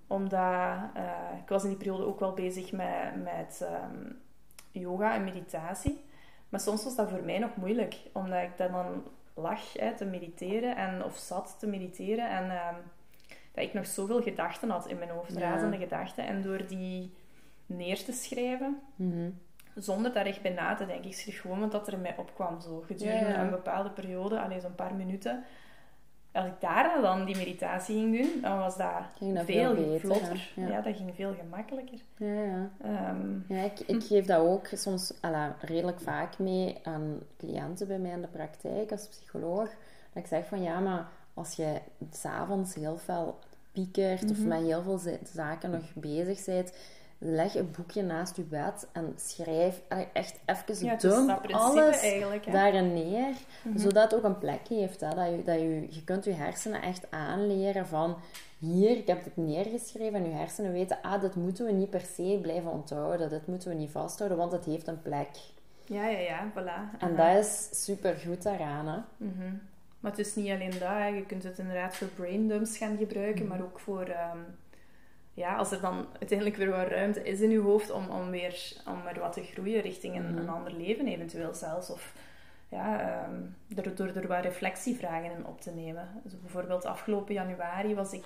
[0.08, 4.12] Omdat eh, ik was in die periode ook wel bezig met, met ehm,
[4.72, 6.04] yoga en meditatie.
[6.50, 7.96] Maar soms was dat voor mij nog moeilijk.
[8.12, 12.30] Omdat ik dan lag hè, te mediteren en, of zat te mediteren.
[12.30, 12.76] En ehm,
[13.52, 15.34] dat ik nog zoveel gedachten had in mijn hoofd.
[15.34, 15.40] Ja.
[15.40, 16.26] Razende gedachten.
[16.26, 17.14] En door die
[17.66, 19.30] neer te schrijven Mhm.
[19.76, 21.06] zonder daar echt bij na te denken.
[21.06, 22.62] Ik schreef gewoon wat dat er in mij opkwam.
[22.62, 22.84] Zo.
[22.86, 23.42] Gedurende Ja, ja.
[23.42, 25.44] een bepaalde periode, alleen zo'n paar minuten.
[26.32, 30.52] Als ik daarna dan die meditatie ging doen, dan was dat, veel, veel beter, vlotter.
[30.56, 30.68] Ja.
[30.68, 30.82] Ja.
[30.82, 32.00] dat ging veel gemakkelijker.
[32.18, 32.70] Ja, ja.
[32.82, 35.14] Ehm, Ja, ik, ik geef dat ook soms
[35.60, 39.70] redelijk vaak mee aan cliënten bij mij in de praktijk als psycholoog.
[40.14, 41.80] Dat ik zeg van ja, maar als je
[42.12, 43.40] s'avonds heel veel
[43.72, 46.74] piekert of met heel veel za- zaken nog bezig bent,
[47.18, 49.82] leg een boekje naast je bed en schrijf
[50.14, 52.02] echt even ja, is dump dat alles
[52.52, 53.34] daarin neer,
[53.76, 55.02] zodat het ook een plek heeft.
[55.02, 55.16] Hè?
[55.16, 58.18] Dat je, dat je, je kunt je hersenen echt aanleren van
[58.60, 62.06] hier, ik heb dit neergeschreven en je hersenen weten, ah, dit moeten we niet per
[62.16, 65.30] se blijven onthouden, dit moeten we niet vasthouden, want het heeft een plek.
[65.86, 67.00] Ja, ja, ja, voilà.
[67.00, 67.34] En Aha.
[67.34, 68.88] dat is super goed daaraan.
[68.88, 68.98] Hè?
[69.18, 69.54] Mhm.
[70.00, 70.80] Maar het is niet alleen dat.
[70.80, 71.06] hè.
[71.08, 73.50] Je kunt het inderdaad voor braindumps gaan gebruiken, Mhm.
[73.56, 74.02] maar ook voor...
[74.04, 74.38] ehm,
[75.36, 78.74] ja, als er dan uiteindelijk weer wat ruimte is in je hoofd om, om weer
[78.88, 80.38] om wat te groeien richting een, Mhm.
[80.38, 81.90] een ander leven eventueel zelfs.
[81.90, 82.14] Of
[82.70, 83.42] ja, ehm,
[83.88, 86.08] er, door er wat reflectievragen in op te nemen.
[86.24, 88.26] Dus bijvoorbeeld afgelopen januari was ik...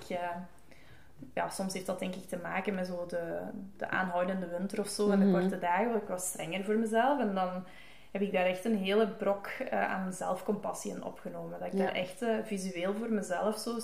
[1.34, 3.40] ja, soms heeft dat denk ik te maken met zo de,
[3.76, 5.40] de aanhoudende winter of zo en de Mhm.
[5.40, 5.94] korte dagen.
[5.96, 7.64] Ik was strenger voor mezelf en dan
[8.10, 11.58] heb ik daar echt een hele brok eh, aan zelfcompassie in opgenomen.
[11.58, 11.84] Dat ik Ja.
[11.84, 13.78] daar echt eh, visueel voor mezelf zo...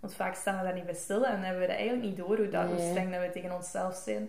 [0.00, 2.36] Want vaak staan we daar niet bij stil en hebben we dat eigenlijk niet door
[2.36, 4.28] hoe, dat, hoe streng dat we tegen onszelf zijn.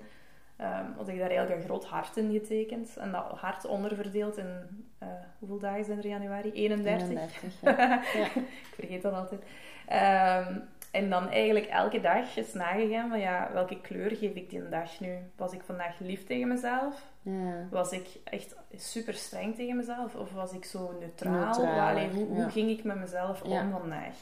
[0.55, 2.97] Ehm had ik daar eigenlijk een groot hart in getekend.
[2.97, 4.85] En dat hart onderverdeeld in...
[4.97, 5.07] eh,
[5.39, 6.51] hoeveel dagen zijn er in januari?
[6.51, 7.07] 31?
[7.09, 7.71] 31, ja.
[8.19, 8.25] Ja.
[8.35, 9.43] ik vergeet dat altijd.
[9.87, 10.55] Ehm,
[10.91, 14.99] en dan eigenlijk elke dag eens nagegaan van ja, welke kleur geef ik die dag
[14.99, 15.17] nu?
[15.35, 17.01] Was ik vandaag lief tegen mezelf?
[17.21, 17.67] Ja.
[17.69, 20.15] Was ik echt super streng tegen mezelf?
[20.15, 21.33] Of was ik zo neutraal?
[21.33, 22.33] Neutraal, Allee, hoe, ja.
[22.41, 24.15] hoe ging ik met mezelf om vandaag?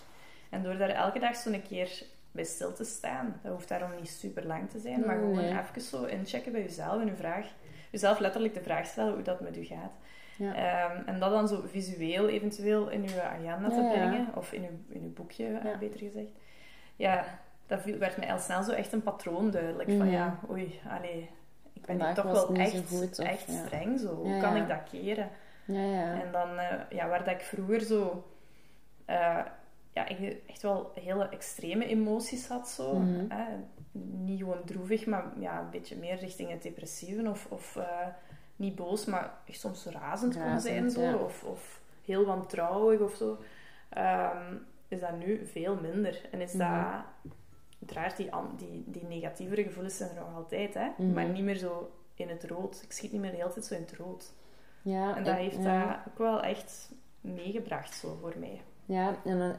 [0.49, 4.09] En door daar elke dag zo'n keer bij stil te staan, dat hoeft daarom niet
[4.09, 5.57] super lang te zijn, maar gewoon nee.
[5.59, 7.45] even zo inchecken bij jezelf en je vraag,
[7.89, 9.91] jezelf letterlijk de vraag stellen hoe dat met u gaat.
[10.37, 10.53] Ja.
[10.55, 13.89] Ehm, en dat dan zo visueel eventueel in uw agenda te ja.
[13.91, 16.31] brengen, of in uw, in uw boekje, eh, beter gezegd.
[16.95, 17.25] Ja,
[17.67, 19.89] dat werd mij al snel zo echt een patroon duidelijk.
[19.97, 21.29] Van ja, oei, allee,
[21.73, 23.65] ik ben hier toch wel echt, zo goed, of- echt ja.
[23.65, 24.15] streng zo.
[24.15, 25.29] Hoe kan ik dat keren?
[25.65, 26.21] Ja, ja.
[26.21, 28.25] En dan, eh, ja, waar dat ik vroeger zo...
[29.05, 29.37] eh,
[29.93, 32.95] ja, ik echt wel hele extreme emoties had zo.
[32.99, 33.25] Mhm.
[33.91, 37.29] Niet gewoon droevig, maar ja, een beetje meer richting het depressieve.
[37.29, 38.07] Of, of eh,
[38.55, 40.89] niet boos, maar echt soms razend, kon zijn.
[40.91, 41.01] Zo.
[41.01, 41.15] ja.
[41.15, 43.37] Of, of heel wantrouwig of zo.
[43.89, 44.55] Ehm,
[44.87, 46.21] is dat nu veel minder.
[46.31, 46.67] En is Mhm.
[46.73, 47.03] dat...
[47.79, 50.87] Uiteraard, die, an- die, die negatievere gevoelens zijn er nog altijd, hè.
[50.97, 51.13] Mhm.
[51.13, 52.81] Maar niet meer zo in het rood.
[52.83, 54.33] Ik schiet niet meer de hele tijd zo in het rood.
[54.81, 55.85] ja, En dat ik- heeft ja.
[55.87, 58.61] dat ook wel echt meegebracht zo voor mij.
[58.85, 59.53] Ja, en dan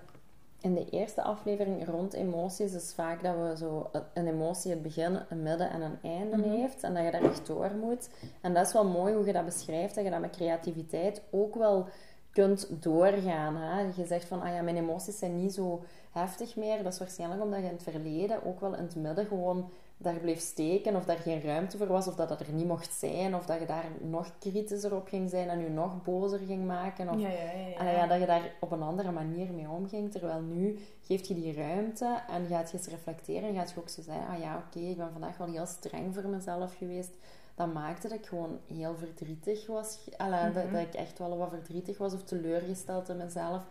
[0.60, 5.18] in de eerste aflevering rond emoties is vaak dat we zo een emotie het begin,
[5.28, 6.48] een midden en een einde Mhm.
[6.48, 8.08] heeft en dat je daar echt door moet.
[8.40, 11.54] En dat is wel mooi hoe je dat beschrijft, dat je dat met creativiteit ook
[11.54, 11.86] wel
[12.32, 13.56] kunt doorgaan.
[13.56, 13.80] Hè?
[13.80, 16.82] Je zegt van, ah ja, mijn emoties zijn niet zo heftig meer.
[16.82, 19.70] Dat is waarschijnlijk omdat je in het verleden ook wel in het midden gewoon
[20.02, 22.92] daar bleef steken of daar geen ruimte voor was of dat dat er niet mocht
[22.92, 26.66] zijn of dat je daar nog kritischer op ging zijn en je nog bozer ging
[26.66, 27.66] maken of Ja, ja, ja.
[27.66, 27.76] ja.
[27.76, 30.10] Allee, ja, dat je daar op een andere manier mee omging.
[30.12, 33.48] Terwijl nu geeft je die ruimte en gaat je eens reflecteren.
[33.48, 36.14] En gaat je ook zo zeggen, ah ja, oké, ik ben vandaag wel heel streng
[36.14, 37.12] voor mezelf geweest.
[37.54, 39.98] Dat maakte dat ik gewoon heel verdrietig was.
[40.18, 40.72] Mhm.
[40.72, 43.62] dat ik echt wel wat verdrietig was of teleurgesteld in mezelf.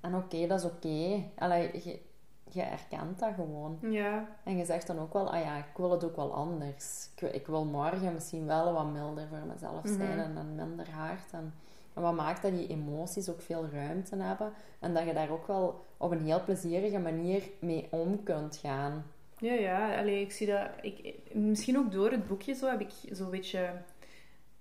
[0.00, 1.22] En oké, dat is oké.
[1.38, 2.02] Allee,
[2.50, 3.78] je, erkent dat gewoon.
[3.80, 7.08] Ja, En je zegt dan ook wel, ah ja, ik wil het ook wel anders.
[7.14, 10.18] Ik, wil- ik wil morgen misschien wel wat milder voor mezelf zijn Mhm.
[10.20, 11.30] en, en minder hard.
[11.32, 11.54] En,
[11.94, 15.46] en wat maakt dat die emoties ook veel ruimte hebben en dat je daar ook
[15.46, 19.04] wel op een heel plezierige manier mee om kunt gaan.
[19.38, 19.98] ja, ja.
[19.98, 20.68] Allee, ik zie dat...
[20.82, 23.70] Ik, misschien ook door het boekje zo heb ik zo'n beetje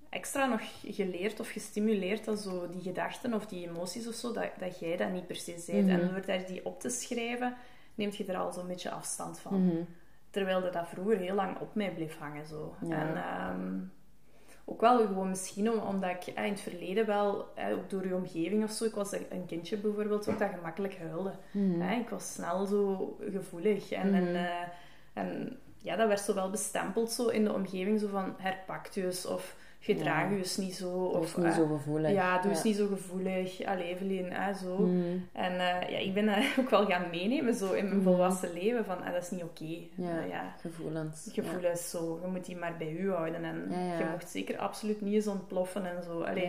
[0.09, 4.49] extra nog geleerd of gestimuleerd dat zo die gedachten of die emoties of zo, dat,
[4.59, 5.85] dat jij dat niet per se bent.
[5.87, 5.99] Mhm.
[5.99, 7.55] En door daar die op te schrijven,
[7.95, 9.65] neemt je er al zo'n beetje afstand van.
[9.67, 9.81] Mhm.
[10.29, 12.45] Terwijl dat, dat vroeger heel lang op mij bleef hangen.
[12.47, 12.75] Zo.
[12.81, 12.95] Ja.
[12.95, 13.79] En ehm,
[14.65, 18.07] ook wel gewoon misschien om- omdat ik eh, in het verleden wel, eh, ook door
[18.07, 21.31] je omgeving of zo, ik was een kindje bijvoorbeeld ook dat gemakkelijk huilde.
[21.51, 21.81] Mhm.
[21.81, 23.91] Hè, ik was snel zo gevoelig.
[23.91, 24.15] En, Mhm.
[24.15, 24.67] en, eh,
[25.13, 29.25] en ja, dat werd zo wel bestempeld zo in de omgeving, zo van herpakt eens,
[29.25, 30.29] of gedraag Ja.
[30.29, 30.89] je eens niet zo.
[31.05, 32.11] Of, niet eh, zo gevoelig.
[32.11, 33.65] ja, doe eens niet zo gevoelig.
[33.65, 34.77] Allee, Evelien, zo.
[34.77, 35.17] Mhm.
[35.33, 38.03] En eh, ja, ik ben dat ook wel gaan meenemen zo in mijn Mhm.
[38.03, 39.75] volwassen leven, van ah, dat is niet oké.
[39.95, 40.19] Ja.
[40.23, 41.29] Eh, ja, Gevoelens.
[41.33, 43.43] gevoelens zo, je moet die maar bij u houden.
[43.43, 43.65] En
[43.99, 46.21] je mocht zeker absoluut niet eens ontploffen en zo.
[46.21, 46.47] Allee,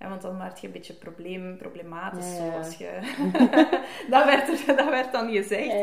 [0.00, 2.26] ja, want dan werd je een beetje probleem, problematisch.
[2.30, 2.56] Ja, Zo, ja.
[2.56, 2.90] als je...
[4.10, 5.74] dat, werd er, dat werd dan gezegd.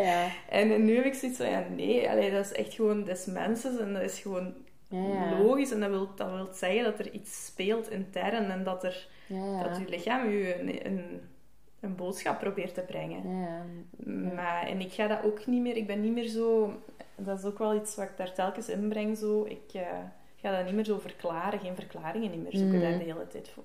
[0.49, 3.79] En nu heb ik zoiets van, ja, nee, allee, dat is echt gewoon des mensen
[3.79, 4.53] en dat is gewoon
[4.91, 5.39] Ja, ja.
[5.39, 5.71] logisch.
[5.71, 9.07] En dat wil, dat wil zeggen dat er iets speelt intern en dat, er,
[9.63, 11.21] dat je lichaam je een, een,
[11.79, 13.21] een boodschap probeert te brengen.
[14.35, 16.73] Maar, en ik ga dat ook niet meer, ik ben niet meer zo,
[17.15, 19.45] dat is ook wel iets wat ik daar telkens inbreng, zo.
[19.45, 19.87] Ik eh,
[20.35, 22.89] ga dat niet meer zo verklaren, geen verklaringen niet meer zoeken Mhm.
[22.89, 23.63] daar de hele tijd voor.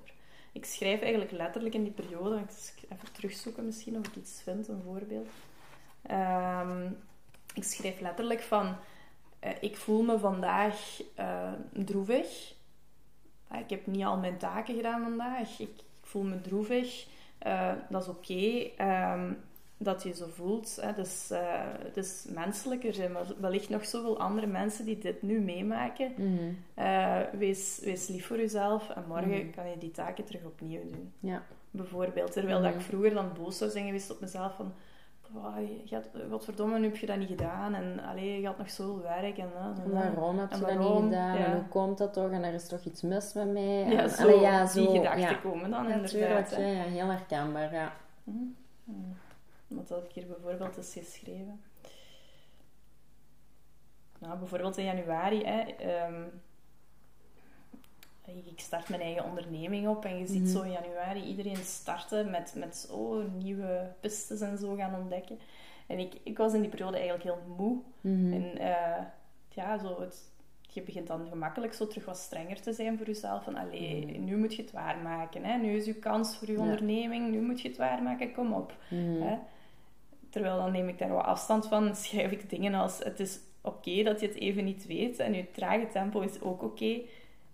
[0.53, 4.69] Ik schrijf eigenlijk letterlijk in die periode, ik even terugzoeken misschien of ik iets vind,
[4.69, 5.29] een voorbeeld.
[6.03, 6.87] Ehm,
[7.55, 8.77] ik schrijf letterlijk van,
[9.39, 12.55] eh, ik voel me vandaag eh, droevig.
[13.49, 15.61] Ah, ik heb niet al mijn taken gedaan vandaag.
[15.61, 17.07] Ik, ik voel me droevig.
[17.39, 18.71] Eh, dat is oké.
[18.77, 19.33] Ehm,
[19.79, 20.79] dat je zo voelt.
[20.81, 20.93] Hè.
[20.93, 21.31] Dus,
[21.85, 22.85] het is menselijk.
[22.85, 26.13] Er zijn wel- wellicht nog zoveel andere mensen die dit nu meemaken.
[26.17, 27.39] Mhm.
[27.39, 29.51] Wees, wees lief voor jezelf en morgen Mhm.
[29.51, 31.13] kan je die taken terug opnieuw doen.
[31.21, 31.43] Ja.
[31.71, 32.33] Bijvoorbeeld.
[32.33, 32.79] Terwijl dat Mhm.
[32.81, 34.73] ik vroeger dan boos zou zijn geweest op mezelf van
[35.85, 37.75] je had, godverdomme, nu heb je dat niet gedaan.
[37.75, 39.39] En allee, je had nog zoveel werk.
[39.39, 41.39] En, en, En waarom heb je dat niet gedaan?
[41.39, 41.45] Ja.
[41.45, 42.31] En hoe komt dat toch?
[42.31, 43.85] En er is toch iets mis met mij?
[43.89, 45.35] Ja, En, zo, allee, ja, die zo, gedachten ja.
[45.35, 46.51] komen dan Ja, inderdaad.
[46.51, 47.93] Ja, ja, heel herkenbaar, ja.
[48.25, 48.37] Mhm.
[48.85, 49.01] Mhm.
[49.69, 51.61] Wat had ik hier bijvoorbeeld eens geschreven?
[54.19, 56.23] Nou, bijvoorbeeld in januari, hè, ehm,
[58.27, 60.51] ik start mijn eigen onderneming op en je ziet Mhm.
[60.51, 65.39] zo in januari iedereen starten met, met oh, nieuwe pistes en zo gaan ontdekken.
[65.87, 67.79] En ik, ik was in die periode eigenlijk heel moe.
[68.01, 68.33] Mhm.
[68.33, 69.03] En eh,
[69.49, 70.31] ja, zo het,
[70.69, 73.45] je begint dan gemakkelijk zo terug wat strenger te zijn voor jezelf.
[73.45, 75.45] Van, allee, nu moet je het waarmaken.
[75.45, 75.57] Hè?
[75.59, 76.63] Nu is je kans voor je Mhm.
[76.65, 76.71] Ja.
[76.71, 77.31] onderneming.
[77.31, 78.33] Nu moet je het waarmaken.
[78.33, 78.75] Kom op.
[78.91, 79.21] Mhm.
[79.23, 79.37] Hè?
[80.31, 81.95] Terwijl dan neem ik daar wat afstand van.
[81.97, 82.99] Schrijf ik dingen als...
[82.99, 85.19] Het is oké dat je het even niet weet.
[85.19, 87.01] En je trage tempo is ook oké.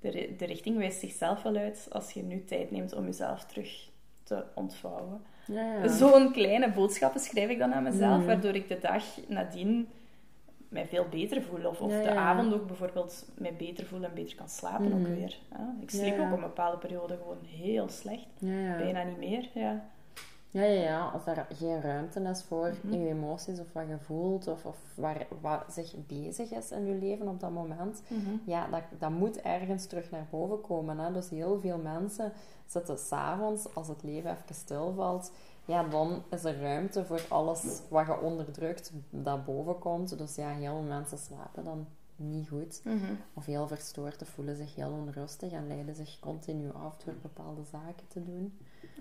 [0.03, 3.88] De, de richting wijst zichzelf wel uit als je nu tijd neemt om jezelf terug
[4.23, 5.21] te ontvouwen.
[5.47, 5.88] Ja, ja.
[5.88, 8.27] Zo'n kleine boodschappen schrijf ik dan aan mezelf, Mhm.
[8.27, 9.88] waardoor ik de dag nadien
[10.69, 11.67] mij veel beter voel.
[11.67, 15.07] Of, of Ja, de avond ook bijvoorbeeld mij beter voel en beter kan slapen ook
[15.07, 15.37] weer.
[15.51, 18.27] Ja, ik sliep ook op een bepaalde periode gewoon heel slecht.
[18.79, 19.49] Bijna niet meer.
[19.55, 19.85] Ja.
[20.53, 21.09] Ja, ja, ja.
[21.09, 22.93] Als er geen ruimte is voor Mhm.
[22.95, 26.95] je emoties of wat je voelt of, of waar, wat zich bezig is in je
[26.95, 28.03] leven op dat moment,
[28.45, 30.99] ja, dat, dat moet ergens terug naar boven komen.
[30.99, 31.12] Hè?
[31.12, 32.33] Dus heel veel mensen
[32.67, 35.33] zitten s'avonds, als het leven even stilvalt,
[35.65, 40.19] ja, dan is er ruimte voor alles wat je onderdrukt dat boven komt.
[40.19, 41.87] Dus ja, heel veel mensen slapen dan
[42.17, 42.81] niet goed.
[42.85, 43.15] Mhm.
[43.35, 47.62] Of heel verstoord of voelen zich heel onrustig en leiden zich continu af door bepaalde
[47.71, 48.59] zaken te doen.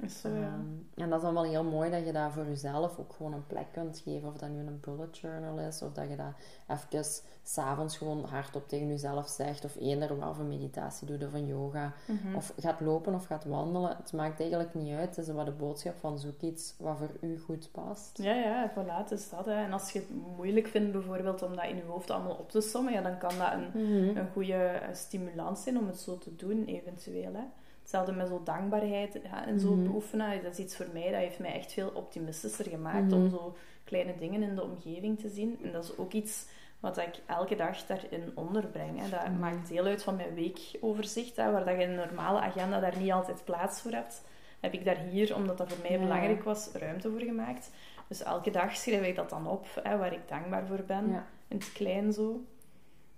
[0.10, 0.36] Zo, ja.
[0.36, 3.34] Ehm, en dat is dan wel heel mooi dat je daar voor jezelf ook gewoon
[3.34, 4.28] een plek kunt geven.
[4.28, 6.34] Of dat nu een bullet journal is, of dat je dat
[6.68, 7.04] even
[7.44, 9.66] s'avonds gewoon hardop tegen jezelf zegt.
[9.66, 11.94] Of eender wel een meditatie doet of een yoga.
[12.08, 12.36] Mhm.
[12.36, 13.96] Of gaat lopen of gaat wandelen.
[13.98, 15.16] Het maakt eigenlijk niet uit.
[15.16, 18.18] Het is wat de boodschap van zoek iets wat voor u goed past.
[18.18, 19.46] Ja, ja, voilà, het is dat.
[19.46, 19.64] Hè.
[19.64, 22.62] En als je het moeilijk vindt bijvoorbeeld om dat in je hoofd allemaal op te
[22.62, 24.18] sommen, ja, dan kan dat een, Mhm.
[24.18, 27.34] een goede stimulans zijn om het zo te doen, eventueel.
[27.34, 27.44] Hè.
[27.92, 29.84] Hetzelfde met zo dankbaarheid ja, en zo Mhm.
[29.84, 30.44] beoefenen.
[30.44, 33.14] Dat is iets voor mij, dat heeft mij echt veel optimistischer gemaakt Mhm.
[33.14, 35.60] om zo kleine dingen in de omgeving te zien.
[35.64, 36.46] En dat is ook iets
[36.80, 39.00] wat ik elke dag daarin onderbreng.
[39.00, 39.10] Hè.
[39.10, 39.40] Dat Mhm.
[39.40, 42.98] maakt deel uit van mijn weekoverzicht, hè, waar dat je in een normale agenda daar
[42.98, 44.24] niet altijd plaats voor hebt.
[44.60, 46.00] Heb ik daar hier, omdat dat voor mij Ja.
[46.04, 47.72] belangrijk was, ruimte voor gemaakt.
[48.08, 51.10] Dus elke dag schrijf ik dat dan op, hè, waar ik dankbaar voor ben.
[51.10, 51.26] Ja.
[51.48, 52.42] In het klein zo.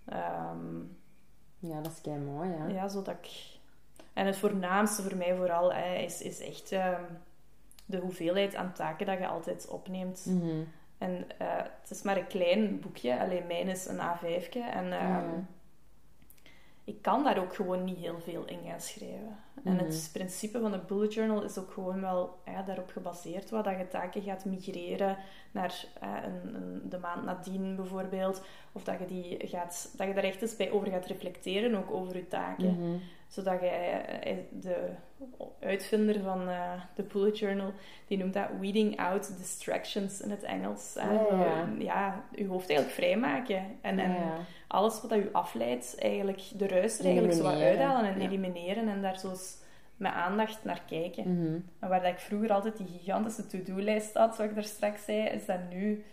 [0.06, 0.76] Ehm,
[1.60, 2.68] ja, dat is kei mooi, hè?
[2.68, 3.53] ja, zodat ik...
[4.14, 7.02] En het voornaamste voor mij vooral hè, is, is echt ehm,
[7.86, 10.26] de hoeveelheid aan taken dat je altijd opneemt.
[10.30, 10.62] Mhm.
[10.98, 11.48] En eh,
[11.82, 13.20] het is maar een klein boekje.
[13.20, 14.60] Alleen mijn is een A5'tje.
[14.74, 15.24] En ehm, Ja.
[16.84, 19.38] ik kan daar ook gewoon niet heel veel in gaan schrijven.
[19.64, 19.86] En Mhm.
[19.86, 23.50] het principe van de bullet journal is ook gewoon wel ja, daarop gebaseerd.
[23.50, 25.18] Wat dat je taken gaat migreren
[25.52, 28.44] naar eh, een, een, de maand nadien bijvoorbeeld.
[28.72, 31.92] Of dat je, die gaat, dat je daar echt eens bij over gaat reflecteren, ook
[31.92, 32.98] over je taken Mhm.
[33.34, 34.90] Zodat je eh, de
[35.60, 37.72] uitvinder van eh, de bullet journal,
[38.08, 40.94] die noemt dat weeding out distractions in het Engels.
[40.94, 41.68] ja.
[41.78, 43.66] Ja, je hoofd eigenlijk vrijmaken.
[43.82, 44.16] En, en
[44.68, 48.88] alles wat dat je afleidt, eigenlijk de ruis er eigenlijk zo wat uithalen en elimineren
[48.88, 49.58] en daar zo eens
[49.96, 51.38] met aandacht naar kijken.
[51.38, 51.60] Mhm.
[51.80, 55.28] En waar dat ik vroeger altijd die gigantische to-do-lijst had, zoals ik daar straks zei,
[55.28, 56.04] is dat nu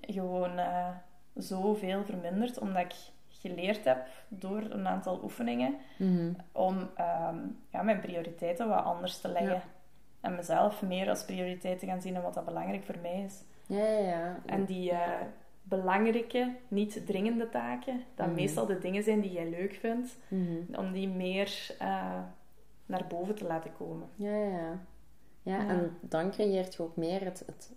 [0.00, 0.88] gewoon eh
[1.34, 2.94] zoveel verminderd, omdat ik
[3.42, 6.32] geleerd heb door een aantal oefeningen Mhm.
[6.52, 7.36] om ehm,
[7.70, 9.54] ja, mijn prioriteiten wat anders te leggen.
[9.54, 9.62] Ja.
[10.20, 13.42] En mezelf meer als prioriteit te gaan zien en wat dat belangrijk voor mij is.
[13.66, 14.36] Ja, ja, ja.
[14.46, 15.20] En die eh,
[15.62, 18.34] belangrijke, niet dringende taken, dat Mhm.
[18.34, 20.74] meestal de dingen zijn die jij leuk vindt, Mhm.
[20.78, 22.18] om die meer eh,
[22.86, 24.08] naar boven te laten komen.
[24.14, 24.78] Ja, ja, ja.
[25.42, 25.68] Ja, Ja.
[25.68, 27.72] en dan creëert je ook meer het, het,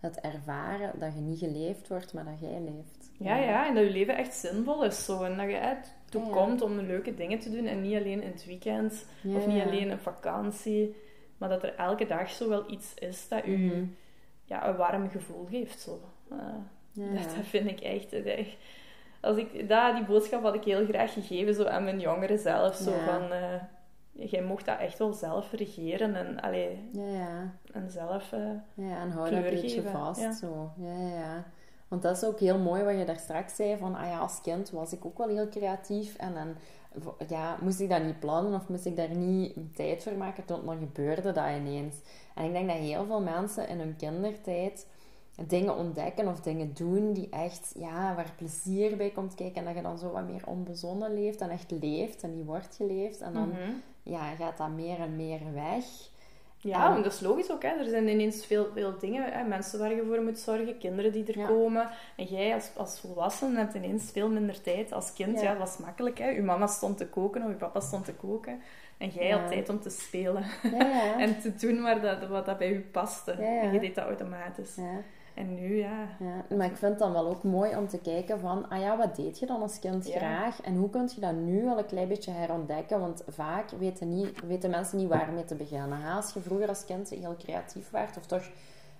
[0.00, 3.01] het ervaren dat je niet geleefd wordt, maar dat jij leeft.
[3.22, 5.22] Ja, ja, en dat je leven echt zinvol is zo.
[5.22, 6.32] En dat je uit toe Ja, ja.
[6.34, 9.06] komt om leuke dingen te doen en niet alleen in het weekend
[9.36, 10.96] of niet alleen een vakantie,
[11.38, 13.84] maar dat er elke dag zo wel iets is dat u Mhm.
[14.44, 15.80] ja, een warm gevoel geeft.
[15.80, 16.00] Zo.
[16.30, 16.36] Eh,
[16.92, 18.14] Dat, dat vind ik echt...
[19.20, 22.74] Als ik, dat, die boodschap had ik heel graag gegeven zo aan mijn jongeren zelf.
[22.76, 23.04] Zo Ja.
[23.04, 23.32] van...
[23.32, 23.54] eh,
[24.12, 27.54] jij mocht dat echt wel zelf regeren en, allee, Ja, ja.
[27.72, 28.32] en zelf...
[28.32, 28.38] eh,
[28.74, 30.34] Ja, en hou dat Kleur een beetje vast.
[30.34, 30.70] Zo.
[30.76, 31.44] Ja, ja, ja.
[31.92, 33.76] Want dat is ook heel mooi wat je daar straks zei.
[33.76, 36.16] Van, ah ja, als kind was ik ook wel heel creatief.
[36.16, 36.54] En dan
[37.28, 40.44] ja, moest ik dat niet plannen of moest ik daar niet tijd voor maken.
[40.44, 41.94] Tot dan gebeurde dat ineens.
[42.34, 44.86] En ik denk dat heel veel mensen in hun kindertijd
[45.46, 49.56] dingen ontdekken of dingen doen die echt, ja, waar plezier bij komt kijken.
[49.56, 52.76] En dat je dan zo wat meer onbezonnen leeft en echt leeft en niet wordt
[52.76, 53.20] geleefd.
[53.20, 53.72] En dan mhm.
[54.02, 55.84] ja, gaat dat meer en meer weg.
[56.64, 57.62] Ja, dat is logisch ook.
[57.62, 57.68] Hè.
[57.68, 59.32] Er zijn ineens veel, veel dingen.
[59.32, 59.44] Hè.
[59.44, 61.88] Mensen waar je voor moet zorgen, kinderen die er komen.
[62.16, 64.92] En jij als, als volwassene hebt ineens veel minder tijd.
[64.92, 66.18] Als kind, ja, dat was makkelijk.
[66.18, 66.28] Hè.
[66.28, 68.60] Je mama stond te koken of je papa stond te koken.
[68.98, 70.44] En jij had tijd om te spelen.
[71.18, 73.32] en te doen waar dat, wat dat bij je paste.
[73.32, 74.76] En je deed dat automatisch.
[75.34, 76.08] En nu, ja.
[76.18, 76.56] ja.
[76.56, 79.16] Maar ik vind het dan wel ook mooi om te kijken van, ah ja, wat
[79.16, 80.60] deed je dan als kind graag?
[80.60, 83.00] En hoe kun je dat nu wel een klein beetje herontdekken?
[83.00, 86.04] Want vaak weten, niet, weten mensen niet waarmee te beginnen.
[86.04, 88.50] Als je vroeger als kind heel creatief werd, of toch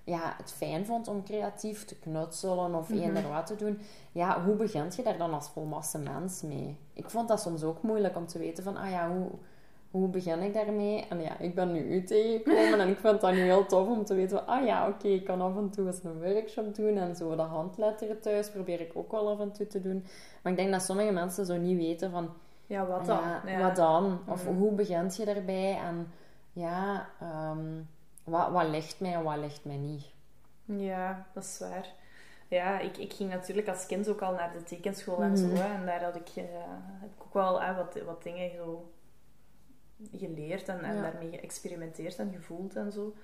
[0.05, 3.81] ja, het fijn vond om creatief te knutselen of mm eender wat te doen,
[4.13, 6.79] ja, hoe begint je daar dan als volwassen mens mee?
[6.93, 9.29] Ik vond dat soms ook moeilijk om te weten van, ah ja, hoe
[9.93, 11.07] hoe begin ik daarmee?
[11.09, 14.05] En ja, ik ben nu u tegengekomen en ik vind dat nu heel tof om
[14.05, 16.97] te weten van, ah ja, oké, ik kan af en toe eens een workshop doen
[16.97, 20.07] en zo de handletteren thuis probeer ik ook wel af en toe te doen.
[20.43, 22.31] Maar ik denk dat sommige mensen zo niet weten van,
[22.67, 23.21] ja, wat dan?
[23.47, 24.21] Ja, Wat dan?
[24.29, 24.55] Of mhm.
[24.55, 25.79] hoe begint je daarbij?
[25.85, 26.13] En
[26.53, 27.09] ja,
[27.51, 27.89] um,
[28.25, 30.11] wat, wat ligt mij en wat ligt mij niet?
[30.65, 31.87] Ja, dat is waar.
[32.49, 35.47] Ja, ik, ik ging natuurlijk als kind ook al naar de tekenschool en zo.
[35.47, 35.57] Mhm.
[35.57, 36.45] En daar had ik, uh,
[37.01, 38.92] heb ik ook wel uh, wat, wat dingen zo
[40.17, 43.15] geleerd en, en daarmee geëxperimenteerd en gevoeld en zo.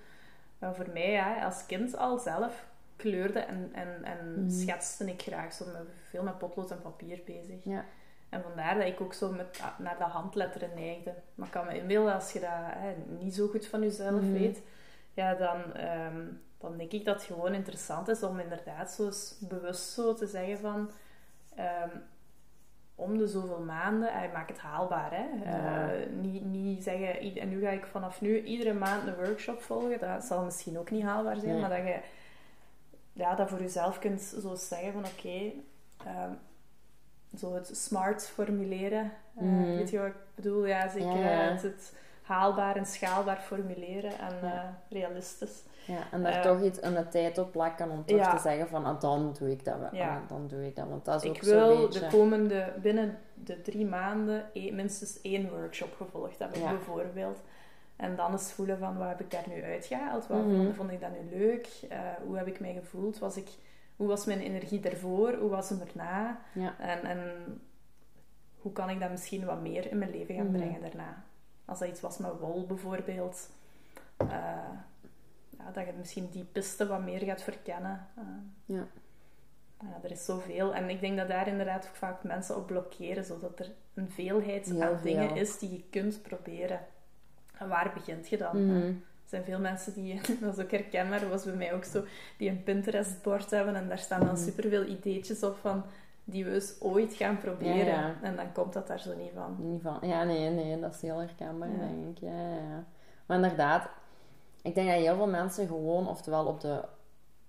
[0.58, 4.50] Maar voor mij, ja, als kind al zelf kleurde en, en, en mm.
[4.50, 5.52] schetste ik graag.
[5.52, 7.64] Zo met, veel met potlood en papier bezig.
[7.64, 7.84] Ja.
[8.28, 11.14] En vandaar dat ik ook zo met, ah, naar de handletteren neigde.
[11.34, 14.32] Maar ik kan me inbeelden, als je dat hè, niet zo goed van jezelf mm.
[14.32, 14.62] weet,
[15.14, 16.26] ja, dan, ehm,
[16.58, 19.10] dan denk ik dat het gewoon interessant is om inderdaad zo
[19.48, 20.90] bewust zo te zeggen van...
[21.54, 21.96] Ehm,
[22.98, 25.10] om de zoveel maanden, en maak het haalbaar.
[25.12, 25.26] Hè?
[25.44, 29.98] Uh, niet, niet zeggen, en nu ga ik vanaf nu iedere maand een workshop volgen.
[29.98, 32.00] Dat zal misschien ook niet haalbaar zijn, maar dat je
[33.12, 35.54] ja, dat voor jezelf kunt zo zeggen van oké, okay,
[36.04, 36.30] ehm,
[37.36, 39.12] zo het smart formuleren.
[39.42, 40.66] Uh, Weet je wat ik bedoel?
[40.66, 41.92] Ja, zeker Het, het,
[42.28, 45.62] haalbaar en schaalbaar formuleren en uh, realistisch.
[45.86, 48.84] Ja, en daar uh, toch iets de tijd op plakken om toch te zeggen van,
[48.84, 49.76] ah, dan doe ik dat.
[49.92, 50.16] Ja.
[50.16, 52.00] Ah, dan doe ik dat, want dat is ik ook wil beetje...
[52.00, 57.40] de komende, binnen de drie maanden e minstens één workshop gevolgd hebben, bijvoorbeeld.
[57.96, 60.26] En dan eens voelen van, wat heb ik daar nu uitgehaald?
[60.26, 61.68] Wat mm vond ik dat nu leuk?
[61.92, 63.18] Uh, hoe heb ik mij gevoeld?
[63.18, 63.48] Was ik,
[63.96, 65.34] hoe was mijn energie daarvoor?
[65.34, 66.40] Hoe was hem erna?
[66.78, 67.18] En, en
[68.58, 70.56] hoe kan ik dat misschien wat meer in mijn leven gaan mhm.
[70.56, 71.26] brengen daarna?
[71.68, 73.50] Als dat iets was met wol bijvoorbeeld.
[74.22, 74.28] Uh,
[75.50, 78.06] ja, dat je misschien die piste wat meer gaat verkennen.
[78.18, 78.24] Uh,
[78.64, 78.86] ja.
[79.80, 79.98] ja.
[80.02, 80.74] Er is zoveel.
[80.74, 83.24] En ik denk dat daar inderdaad ook vaak mensen op blokkeren.
[83.24, 86.80] Zodat er een veelheid aan dingen is die je kunt proberen.
[87.58, 88.66] En waar begint je dan?
[88.66, 88.86] Mhm.
[88.86, 92.04] Er zijn veel mensen die, dat is ook herkenbaar, was bij mij ook zo,
[92.36, 94.36] die een Pinterest-bord hebben en daar staan dan mm.
[94.36, 95.84] superveel ideetjes op van
[96.30, 98.22] die we eens ooit gaan proberen.
[98.22, 99.56] En dan komt dat daar zo niet van.
[99.58, 99.98] Niet van.
[100.02, 102.18] Ja, nee, nee, dat is heel herkenbaar, denk ik.
[102.18, 102.84] Ja, ja.
[103.26, 103.88] Maar inderdaad,
[104.62, 106.84] ik denk dat heel veel mensen gewoon, oftewel op de,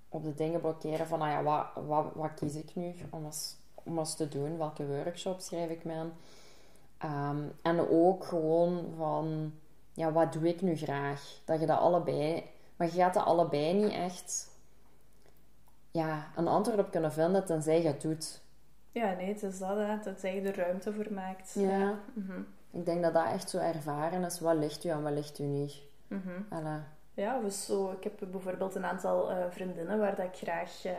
[0.09, 3.57] op de dingen blokkeren van, nou ja, wat, wat, wat kies ik nu om eens,
[3.83, 4.57] om eens te doen?
[4.57, 6.13] Welke workshop schrijf ik me aan?
[6.97, 9.53] Ehm, en ook gewoon van,
[9.93, 11.39] ja, wat doe ik nu graag?
[11.45, 12.43] Dat je dat allebei,
[12.75, 14.57] maar je gaat dat allebei niet echt
[15.91, 18.41] ja, een antwoord op kunnen vinden tenzij je het doet.
[18.91, 19.99] Ja, nee, het is dat, hè.
[19.99, 21.54] tenzij je er ruimte voor maakt.
[21.54, 21.99] Ja.
[22.13, 22.41] Mhm.
[22.71, 24.39] Ik denk dat dat echt zo ervaren is.
[24.39, 25.82] Wat ligt u en wat ligt u niet?
[26.08, 26.84] Mm -hmm.
[27.13, 30.93] Ja, dus zo, ik heb bijvoorbeeld een aantal uh, vriendinnen waar dat ik graag uh,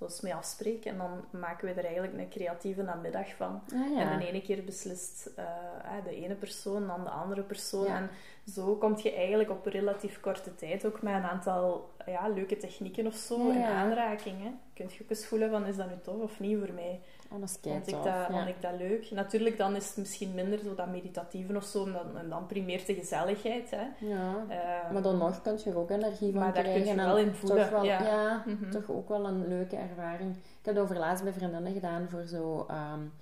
[0.00, 0.84] zoals mee afspreek.
[0.84, 3.60] En dan maken we er eigenlijk een creatieve namiddag van.
[3.74, 4.10] Ah, ja.
[4.10, 7.86] En de ene keer beslist uh, de ene persoon, dan de andere persoon.
[7.86, 8.10] En
[8.52, 13.06] zo kom je eigenlijk op relatief korte tijd ook met een aantal ja, leuke technieken
[13.06, 14.42] of zo in aanraking.
[14.42, 14.50] Hè.
[14.74, 17.00] Kun je ook eens voelen van, is dat nu tof of niet voor mij?
[17.32, 19.10] Oh, dat vond, ik dat, vond ik dat leuk.
[19.10, 21.86] Natuurlijk, dan is het misschien minder zo dat meditatieve of zo.
[21.86, 23.70] En dan, en dan primeert de gezelligheid.
[23.70, 24.06] Hè.
[24.06, 24.34] Ja.
[24.48, 26.72] Uh, maar dan nog kun je er ook energie van maar krijgen.
[26.72, 27.62] Maar daar kun je wel in voelen.
[27.62, 28.70] Toch wel, ja, mhm.
[28.70, 30.36] toch ook wel een leuke ervaring.
[30.36, 32.66] Ik heb het overlaatst bij vriendinnen gedaan voor zo...
[32.70, 33.12] Um,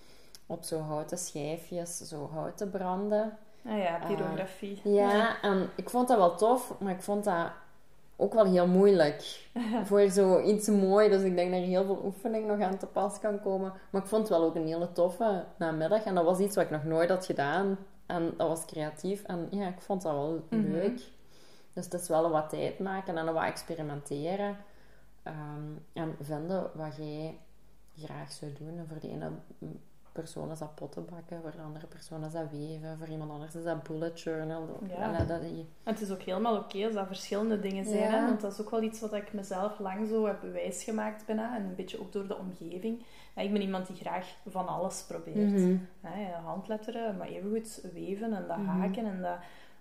[0.48, 3.38] op zo houten schijfjes, zo hout te branden.
[3.66, 4.80] Ah ja, pyrografie.
[4.84, 7.50] Uh, ja, en ik vond dat wel tof, maar ik vond dat
[8.20, 9.48] ook wel heel moeilijk.
[9.88, 11.08] voor zoiets mooi.
[11.08, 13.72] Dus ik denk dat er heel veel oefening nog aan te pas kan komen.
[13.90, 16.04] Maar ik vond het wel ook een hele toffe namiddag.
[16.04, 17.78] En dat was iets wat ik nog nooit had gedaan.
[18.06, 19.22] En dat was creatief.
[19.22, 20.70] En ja, ik vond dat wel mhm.
[20.70, 21.00] leuk.
[21.72, 24.56] Dus het is wel wat tijd maken en wat experimenteren.
[25.22, 27.38] Ehm, en vinden wat jij
[27.96, 28.78] graag zou doen.
[28.78, 29.30] En voor de ene
[30.20, 33.54] persoon is dat potten bakken, voor de andere persoon is dat weven, voor iemand anders
[33.54, 34.78] is dat bullet journal.
[34.88, 35.24] Ja.
[35.24, 38.26] dat, En het is ook helemaal oké als dat verschillende dingen zijn, hè?
[38.26, 41.64] want dat is ook wel iets wat ik mezelf lang zo heb bewijsgemaakt bijna, en
[41.64, 43.02] een beetje ook door de omgeving.
[43.36, 45.50] ik ben iemand die graag van alles probeert.
[45.50, 45.86] Mm
[46.44, 48.66] handletteren, maar evengoed weven en dat mhm.
[48.66, 49.38] haken en dat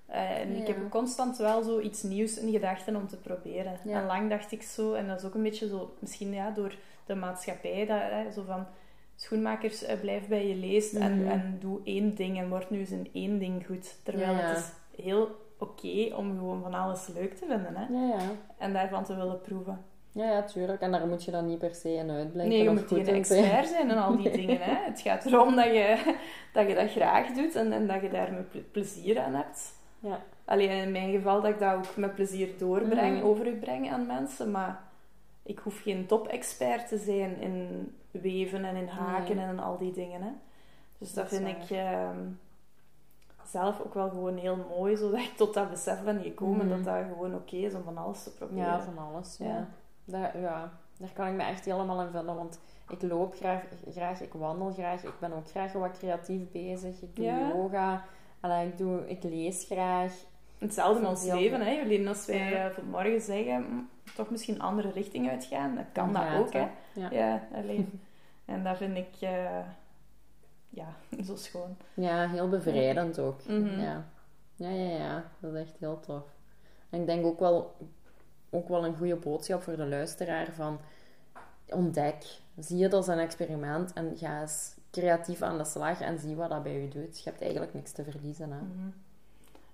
[0.07, 3.77] Eh, en ik heb constant wel zo iets nieuws in gedachten om te proberen.
[3.83, 3.99] Ja.
[3.99, 6.75] En lang dacht ik zo, en dat is ook een beetje zo, misschien ja, door
[7.05, 8.65] de maatschappij, dat, hè, zo van
[9.21, 11.29] schoenmakers, eh, blijf bij je leest en, Mhm.
[11.31, 13.95] en doe één ding en word nu eens in één ding goed.
[14.03, 14.45] Terwijl Ja, ja.
[14.47, 18.29] het is heel oké om gewoon van alles leuk te vinden hè, Ja, ja.
[18.57, 19.81] en daarvan te willen proeven.
[20.11, 20.81] Ja, ja, tuurlijk.
[20.81, 22.49] En daar moet je dan niet per se in uitblinken.
[22.55, 24.59] Nee, je of moet geen expert zijn en al die dingen.
[24.61, 24.75] Hè.
[24.85, 26.15] Het gaat erom dat je
[26.53, 29.73] dat, je dat graag doet en, en dat je daar met plezier aan hebt.
[29.99, 30.19] Ja.
[30.45, 33.25] Alleen in mijn geval dat ik dat ook met plezier doorbreng, Mhm.
[33.25, 34.51] overbreng aan mensen.
[34.51, 34.79] Maar
[35.47, 39.45] ik hoef geen top-expert te zijn in weven en in haken Nee.
[39.45, 40.21] en in al die dingen.
[40.21, 40.31] Hè.
[40.97, 42.17] Dus dat, Dat vind ik ehm,
[43.45, 46.69] zelf ook wel gewoon heel mooi, zodat ik tot dat besef ben gekomen Mhm.
[46.75, 48.63] dat dat gewoon oké is om van alles te proberen.
[48.63, 49.37] Ja, van alles.
[49.37, 49.45] Ja.
[49.45, 49.67] Ja.
[50.05, 52.35] Daar, ja, daar kan ik me echt helemaal in vinden.
[52.35, 55.03] Want ik loop graag, graag, ik wandel graag.
[55.03, 57.01] Ik ben ook graag wat creatief bezig.
[57.01, 57.47] Ik doe Ja.
[57.47, 58.03] yoga.
[58.39, 60.13] Allee, ik, doe, ik lees graag.
[60.57, 61.71] Hetzelfde Dat ons leven, hè.
[61.71, 62.65] Jolien, als wij Ja.
[62.67, 66.67] eh, vanmorgen zeggen, mm, toch misschien een andere richting uitgaan, dan kan dat ook, hè.
[66.93, 67.09] Ja.
[67.11, 68.01] Ja, alleen.
[68.45, 69.59] en dat vind ik, eh,
[70.69, 70.87] ja,
[71.27, 71.77] zo schoon.
[71.93, 73.45] Ja, heel bevrijdend ook.
[73.47, 73.79] Mhm.
[73.79, 74.05] ja.
[74.55, 75.23] ja, ja, ja.
[75.39, 76.23] Dat is echt heel tof.
[76.89, 77.75] En ik denk ook wel,
[78.49, 80.79] ook wel een goede boodschap voor de luisteraar van
[81.69, 82.25] ontdek.
[82.59, 86.49] Zie het als een experiment en ga eens creatief aan de slag en zie wat
[86.49, 87.17] dat bij je doet.
[87.23, 88.51] Je hebt eigenlijk niks te verliezen.
[88.51, 88.57] Hè?
[88.61, 88.89] Mhm.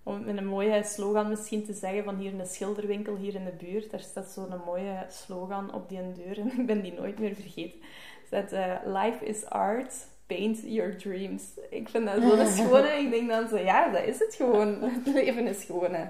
[0.03, 3.51] Om met een mooie slogan misschien te zeggen van hier een schilderwinkel hier in de
[3.65, 3.91] buurt.
[3.91, 7.79] Daar staat zo'n mooie slogan op die deur en ik ben die nooit meer vergeten.
[7.81, 9.93] Er staat eh, Life is art,
[10.27, 11.43] paint your dreams.
[11.69, 12.87] Ik vind dat zo'n schone.
[13.03, 14.81] Ik denk dan zo, ja, dat is het gewoon.
[15.03, 16.07] Het leven is gewoon eh,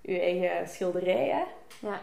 [0.00, 1.42] je eigen schilderij, hè.
[1.88, 2.00] Ja.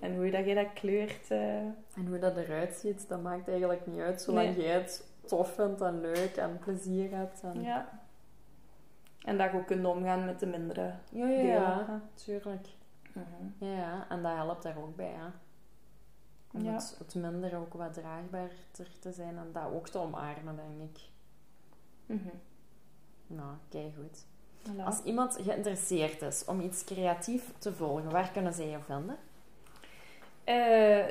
[0.00, 1.30] En hoe dat je dat kleurt...
[1.30, 1.56] eh,
[1.94, 4.22] En hoe dat eruit ziet, dat maakt eigenlijk niet uit.
[4.22, 4.66] Zolang Nee.
[4.66, 7.40] jij het tof vindt en leuk en plezier hebt.
[7.42, 7.62] En...
[7.62, 8.00] ja.
[9.24, 11.52] En dat je ook kunt omgaan met de mindere Ja, ja, delen.
[11.52, 12.00] ja.
[12.14, 12.66] Tuurlijk.
[13.12, 13.64] Mhm.
[13.70, 14.06] Ja, ja.
[14.08, 15.26] En dat helpt daar ook bij, hè.
[16.52, 16.72] Om Ja.
[16.72, 18.56] het, het minder ook wat draagbaarder
[19.00, 21.00] te zijn en dat ook te omarmen, denk ik.
[22.06, 22.34] Mhm.
[23.26, 24.24] Nou, kijk goed.
[24.68, 24.84] Voilà.
[24.84, 29.16] Als iemand geïnteresseerd is om iets creatief te volgen, waar kunnen zij je vinden?
[30.44, 30.54] Eh,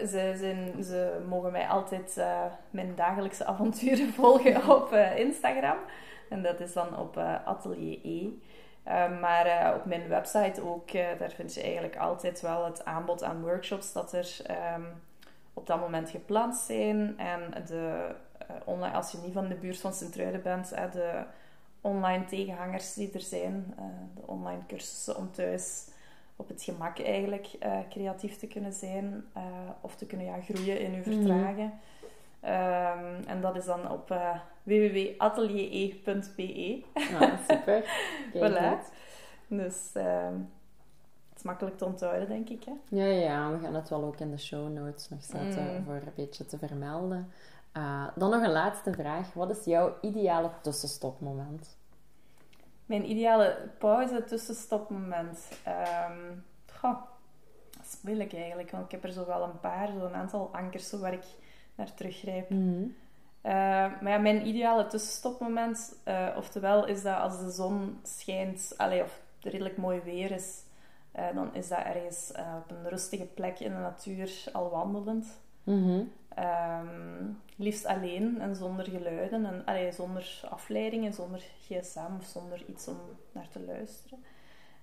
[0.07, 5.77] ze, zijn, ze mogen mij altijd eh, mijn dagelijkse avonturen volgen op eh, Instagram.
[6.31, 8.29] En dat is dan op eh, Atelier E.
[8.83, 12.85] Eh, maar eh, op mijn website ook, eh, daar vind je eigenlijk altijd wel het
[12.85, 14.81] aanbod aan workshops dat er ehm,
[15.53, 17.19] op dat moment gepland zijn.
[17.19, 18.07] En de,
[18.63, 21.23] online, als je niet van de buurt van Sint-Truiden bent, de
[21.81, 23.73] online tegenhangers die er zijn,
[24.15, 25.87] de online cursussen om thuis
[26.35, 27.47] op het gemak eigenlijk
[27.89, 29.25] creatief te kunnen zijn
[29.81, 31.11] of te kunnen ja, groeien in uw Mhm.
[31.11, 31.73] vertragen.
[32.41, 36.83] Ehm, en dat is dan op eh www.atelier.be.
[37.11, 37.83] Nou, super.
[38.33, 38.79] Kijk Voilà.
[39.47, 40.33] Dus ehm,
[41.29, 42.63] het is makkelijk te onthouden, denk ik.
[42.63, 42.71] Hè?
[42.89, 45.83] Ja, ja, we gaan het wel ook in de show notes nog zetten Mm.
[45.83, 47.31] voor een beetje te vermelden.
[47.71, 49.33] Eh, dan nog een laatste vraag.
[49.33, 51.77] Wat is jouw ideale tussenstopmoment?
[52.85, 55.47] Mijn ideale pauze, tussenstopmoment.
[56.79, 57.01] Goh,
[57.71, 60.49] dat is moeilijk eigenlijk, want ik heb er zo wel een paar, zo een aantal
[60.51, 61.23] ankers zo waar ik
[61.75, 62.49] naar teruggrijp.
[62.49, 62.83] Mhm.
[63.41, 63.51] Eh,
[64.01, 69.21] maar ja, mijn ideale tussenstopmoment, eh, oftewel is dat als de zon schijnt, allee, of
[69.39, 70.63] het redelijk mooi weer is,
[71.11, 75.39] eh, dan is dat ergens op een rustige plek in de natuur al wandelend.
[75.63, 76.01] Mhm.
[76.35, 82.87] Ehm, liefst alleen en zonder geluiden, en, allee, zonder afleidingen, zonder gsm of zonder iets
[82.87, 82.99] om
[83.31, 84.23] naar te luisteren.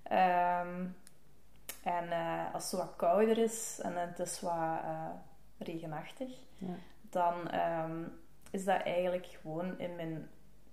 [0.02, 0.86] Ehm,
[1.82, 2.08] en
[2.52, 4.80] als het wat kouder is en het is wat
[5.58, 6.74] regenachtig, Ja.
[7.10, 8.02] dan ehm,
[8.50, 10.28] is dat eigenlijk gewoon in mijn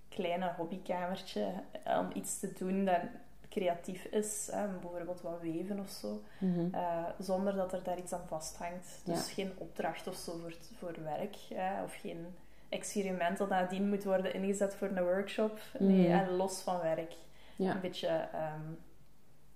[0.10, 3.00] kleine hobbykamertje eh, om iets te doen dat
[3.50, 4.50] creatief is.
[4.52, 6.22] Hè, bijvoorbeeld wat weven of zo.
[6.40, 6.74] Mhm.
[6.76, 9.02] eh, zonder dat er daar iets aan vasthangt.
[9.06, 9.34] Dus Ja.
[9.34, 11.36] geen opdracht of zo voor, voor werk.
[11.54, 12.26] Hè, of geen
[12.70, 15.60] experiment dat nadien moet worden ingezet voor een workshop.
[15.80, 16.18] Nee, Mhm.
[16.18, 17.14] hè, los van werk.
[17.56, 17.72] Ja.
[17.76, 18.72] Een beetje ehm,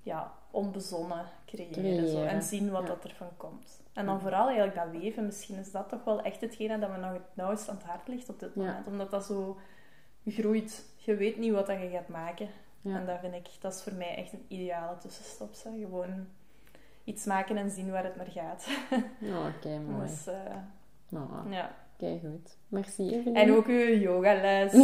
[0.02, 1.72] ja, onbezonnen creëren.
[1.74, 2.88] Creëren, Zo, en zien wat ja.
[2.88, 3.79] dat ervan komt.
[3.94, 5.26] En dan vooral eigenlijk dat weven.
[5.26, 8.08] Misschien is dat toch wel echt hetgene dat me nog het nauwst aan het hart
[8.08, 8.62] ligt op dit Ja.
[8.62, 8.88] moment.
[8.88, 9.58] Omdat dat zo
[10.26, 10.86] groeit.
[10.98, 12.48] Je weet niet wat dat je gaat maken.
[12.82, 12.96] Ja.
[12.96, 15.54] En dat vind ik, dat is voor mij echt een ideale tussenstop.
[15.54, 15.70] Zo.
[15.72, 16.28] Gewoon
[17.04, 18.68] iets maken en zien waar het naar gaat.
[19.22, 20.08] Oh, oké, mooi.
[20.08, 20.56] Dus, eh,
[21.10, 21.72] Nou, ja.
[22.00, 22.58] Kijk goed.
[22.68, 23.36] Merci, Evelien.
[23.36, 24.74] En ook uw yogales.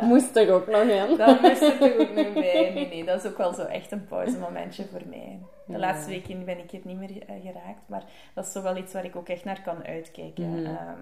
[0.00, 1.16] Moest er ook nog in.
[1.16, 2.70] Dat moest er ook nog bij.
[2.74, 5.38] Nee, nee, dat is ook wel zo echt een pauzemomentje voor mij.
[5.66, 5.78] De Ja.
[5.78, 8.04] laatste weken ben ik het niet meer eh, geraakt, maar
[8.34, 10.64] dat is toch wel iets waar ik ook echt naar kan uitkijken.
[10.66, 11.00] Ehm,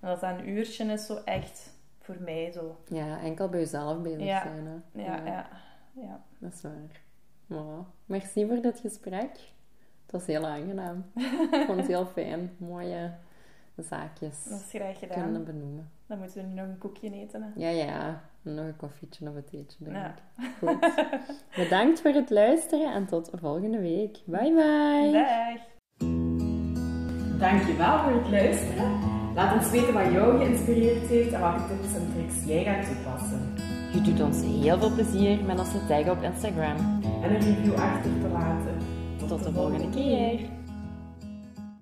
[0.00, 2.76] dat dat een uurtje is, zo echt voor mij zo.
[2.88, 4.42] Ja, enkel bij jezelf bezig Ja.
[4.42, 4.66] zijn.
[4.92, 5.02] Hè.
[5.04, 5.48] Ja, ja.
[5.92, 6.20] Ja.
[6.38, 7.00] Dat is waar.
[7.46, 7.86] Wow.
[8.06, 9.30] Merci voor dit gesprek.
[10.02, 11.04] Het was heel aangenaam.
[11.50, 12.54] Ik vond het heel fijn.
[12.58, 13.10] Mooie
[13.82, 15.22] zaakjes Dat is graag gedaan.
[15.22, 15.90] kunnen benoemen.
[16.06, 17.42] Dan moeten we nu nog een koekje eten.
[17.42, 17.48] Hè.
[17.54, 18.20] Ja, ja.
[18.42, 20.14] Nog een koffietje of een theetje, denk Ja.
[20.38, 20.50] ik.
[20.58, 20.92] Goed.
[21.56, 24.18] Bedankt voor het luisteren en tot volgende week.
[24.26, 25.10] Bye bye.
[25.12, 25.60] Dag!
[27.38, 29.14] Dankjewel voor het luisteren.
[29.34, 33.54] Laat ons weten wat jou geïnspireerd heeft en welke tips en tricks jij gaat toepassen.
[33.92, 36.76] Je doet ons heel veel plezier met ons te taggen op Instagram.
[37.22, 38.76] En een review achter te laten.
[39.28, 40.40] Tot de volgende keer.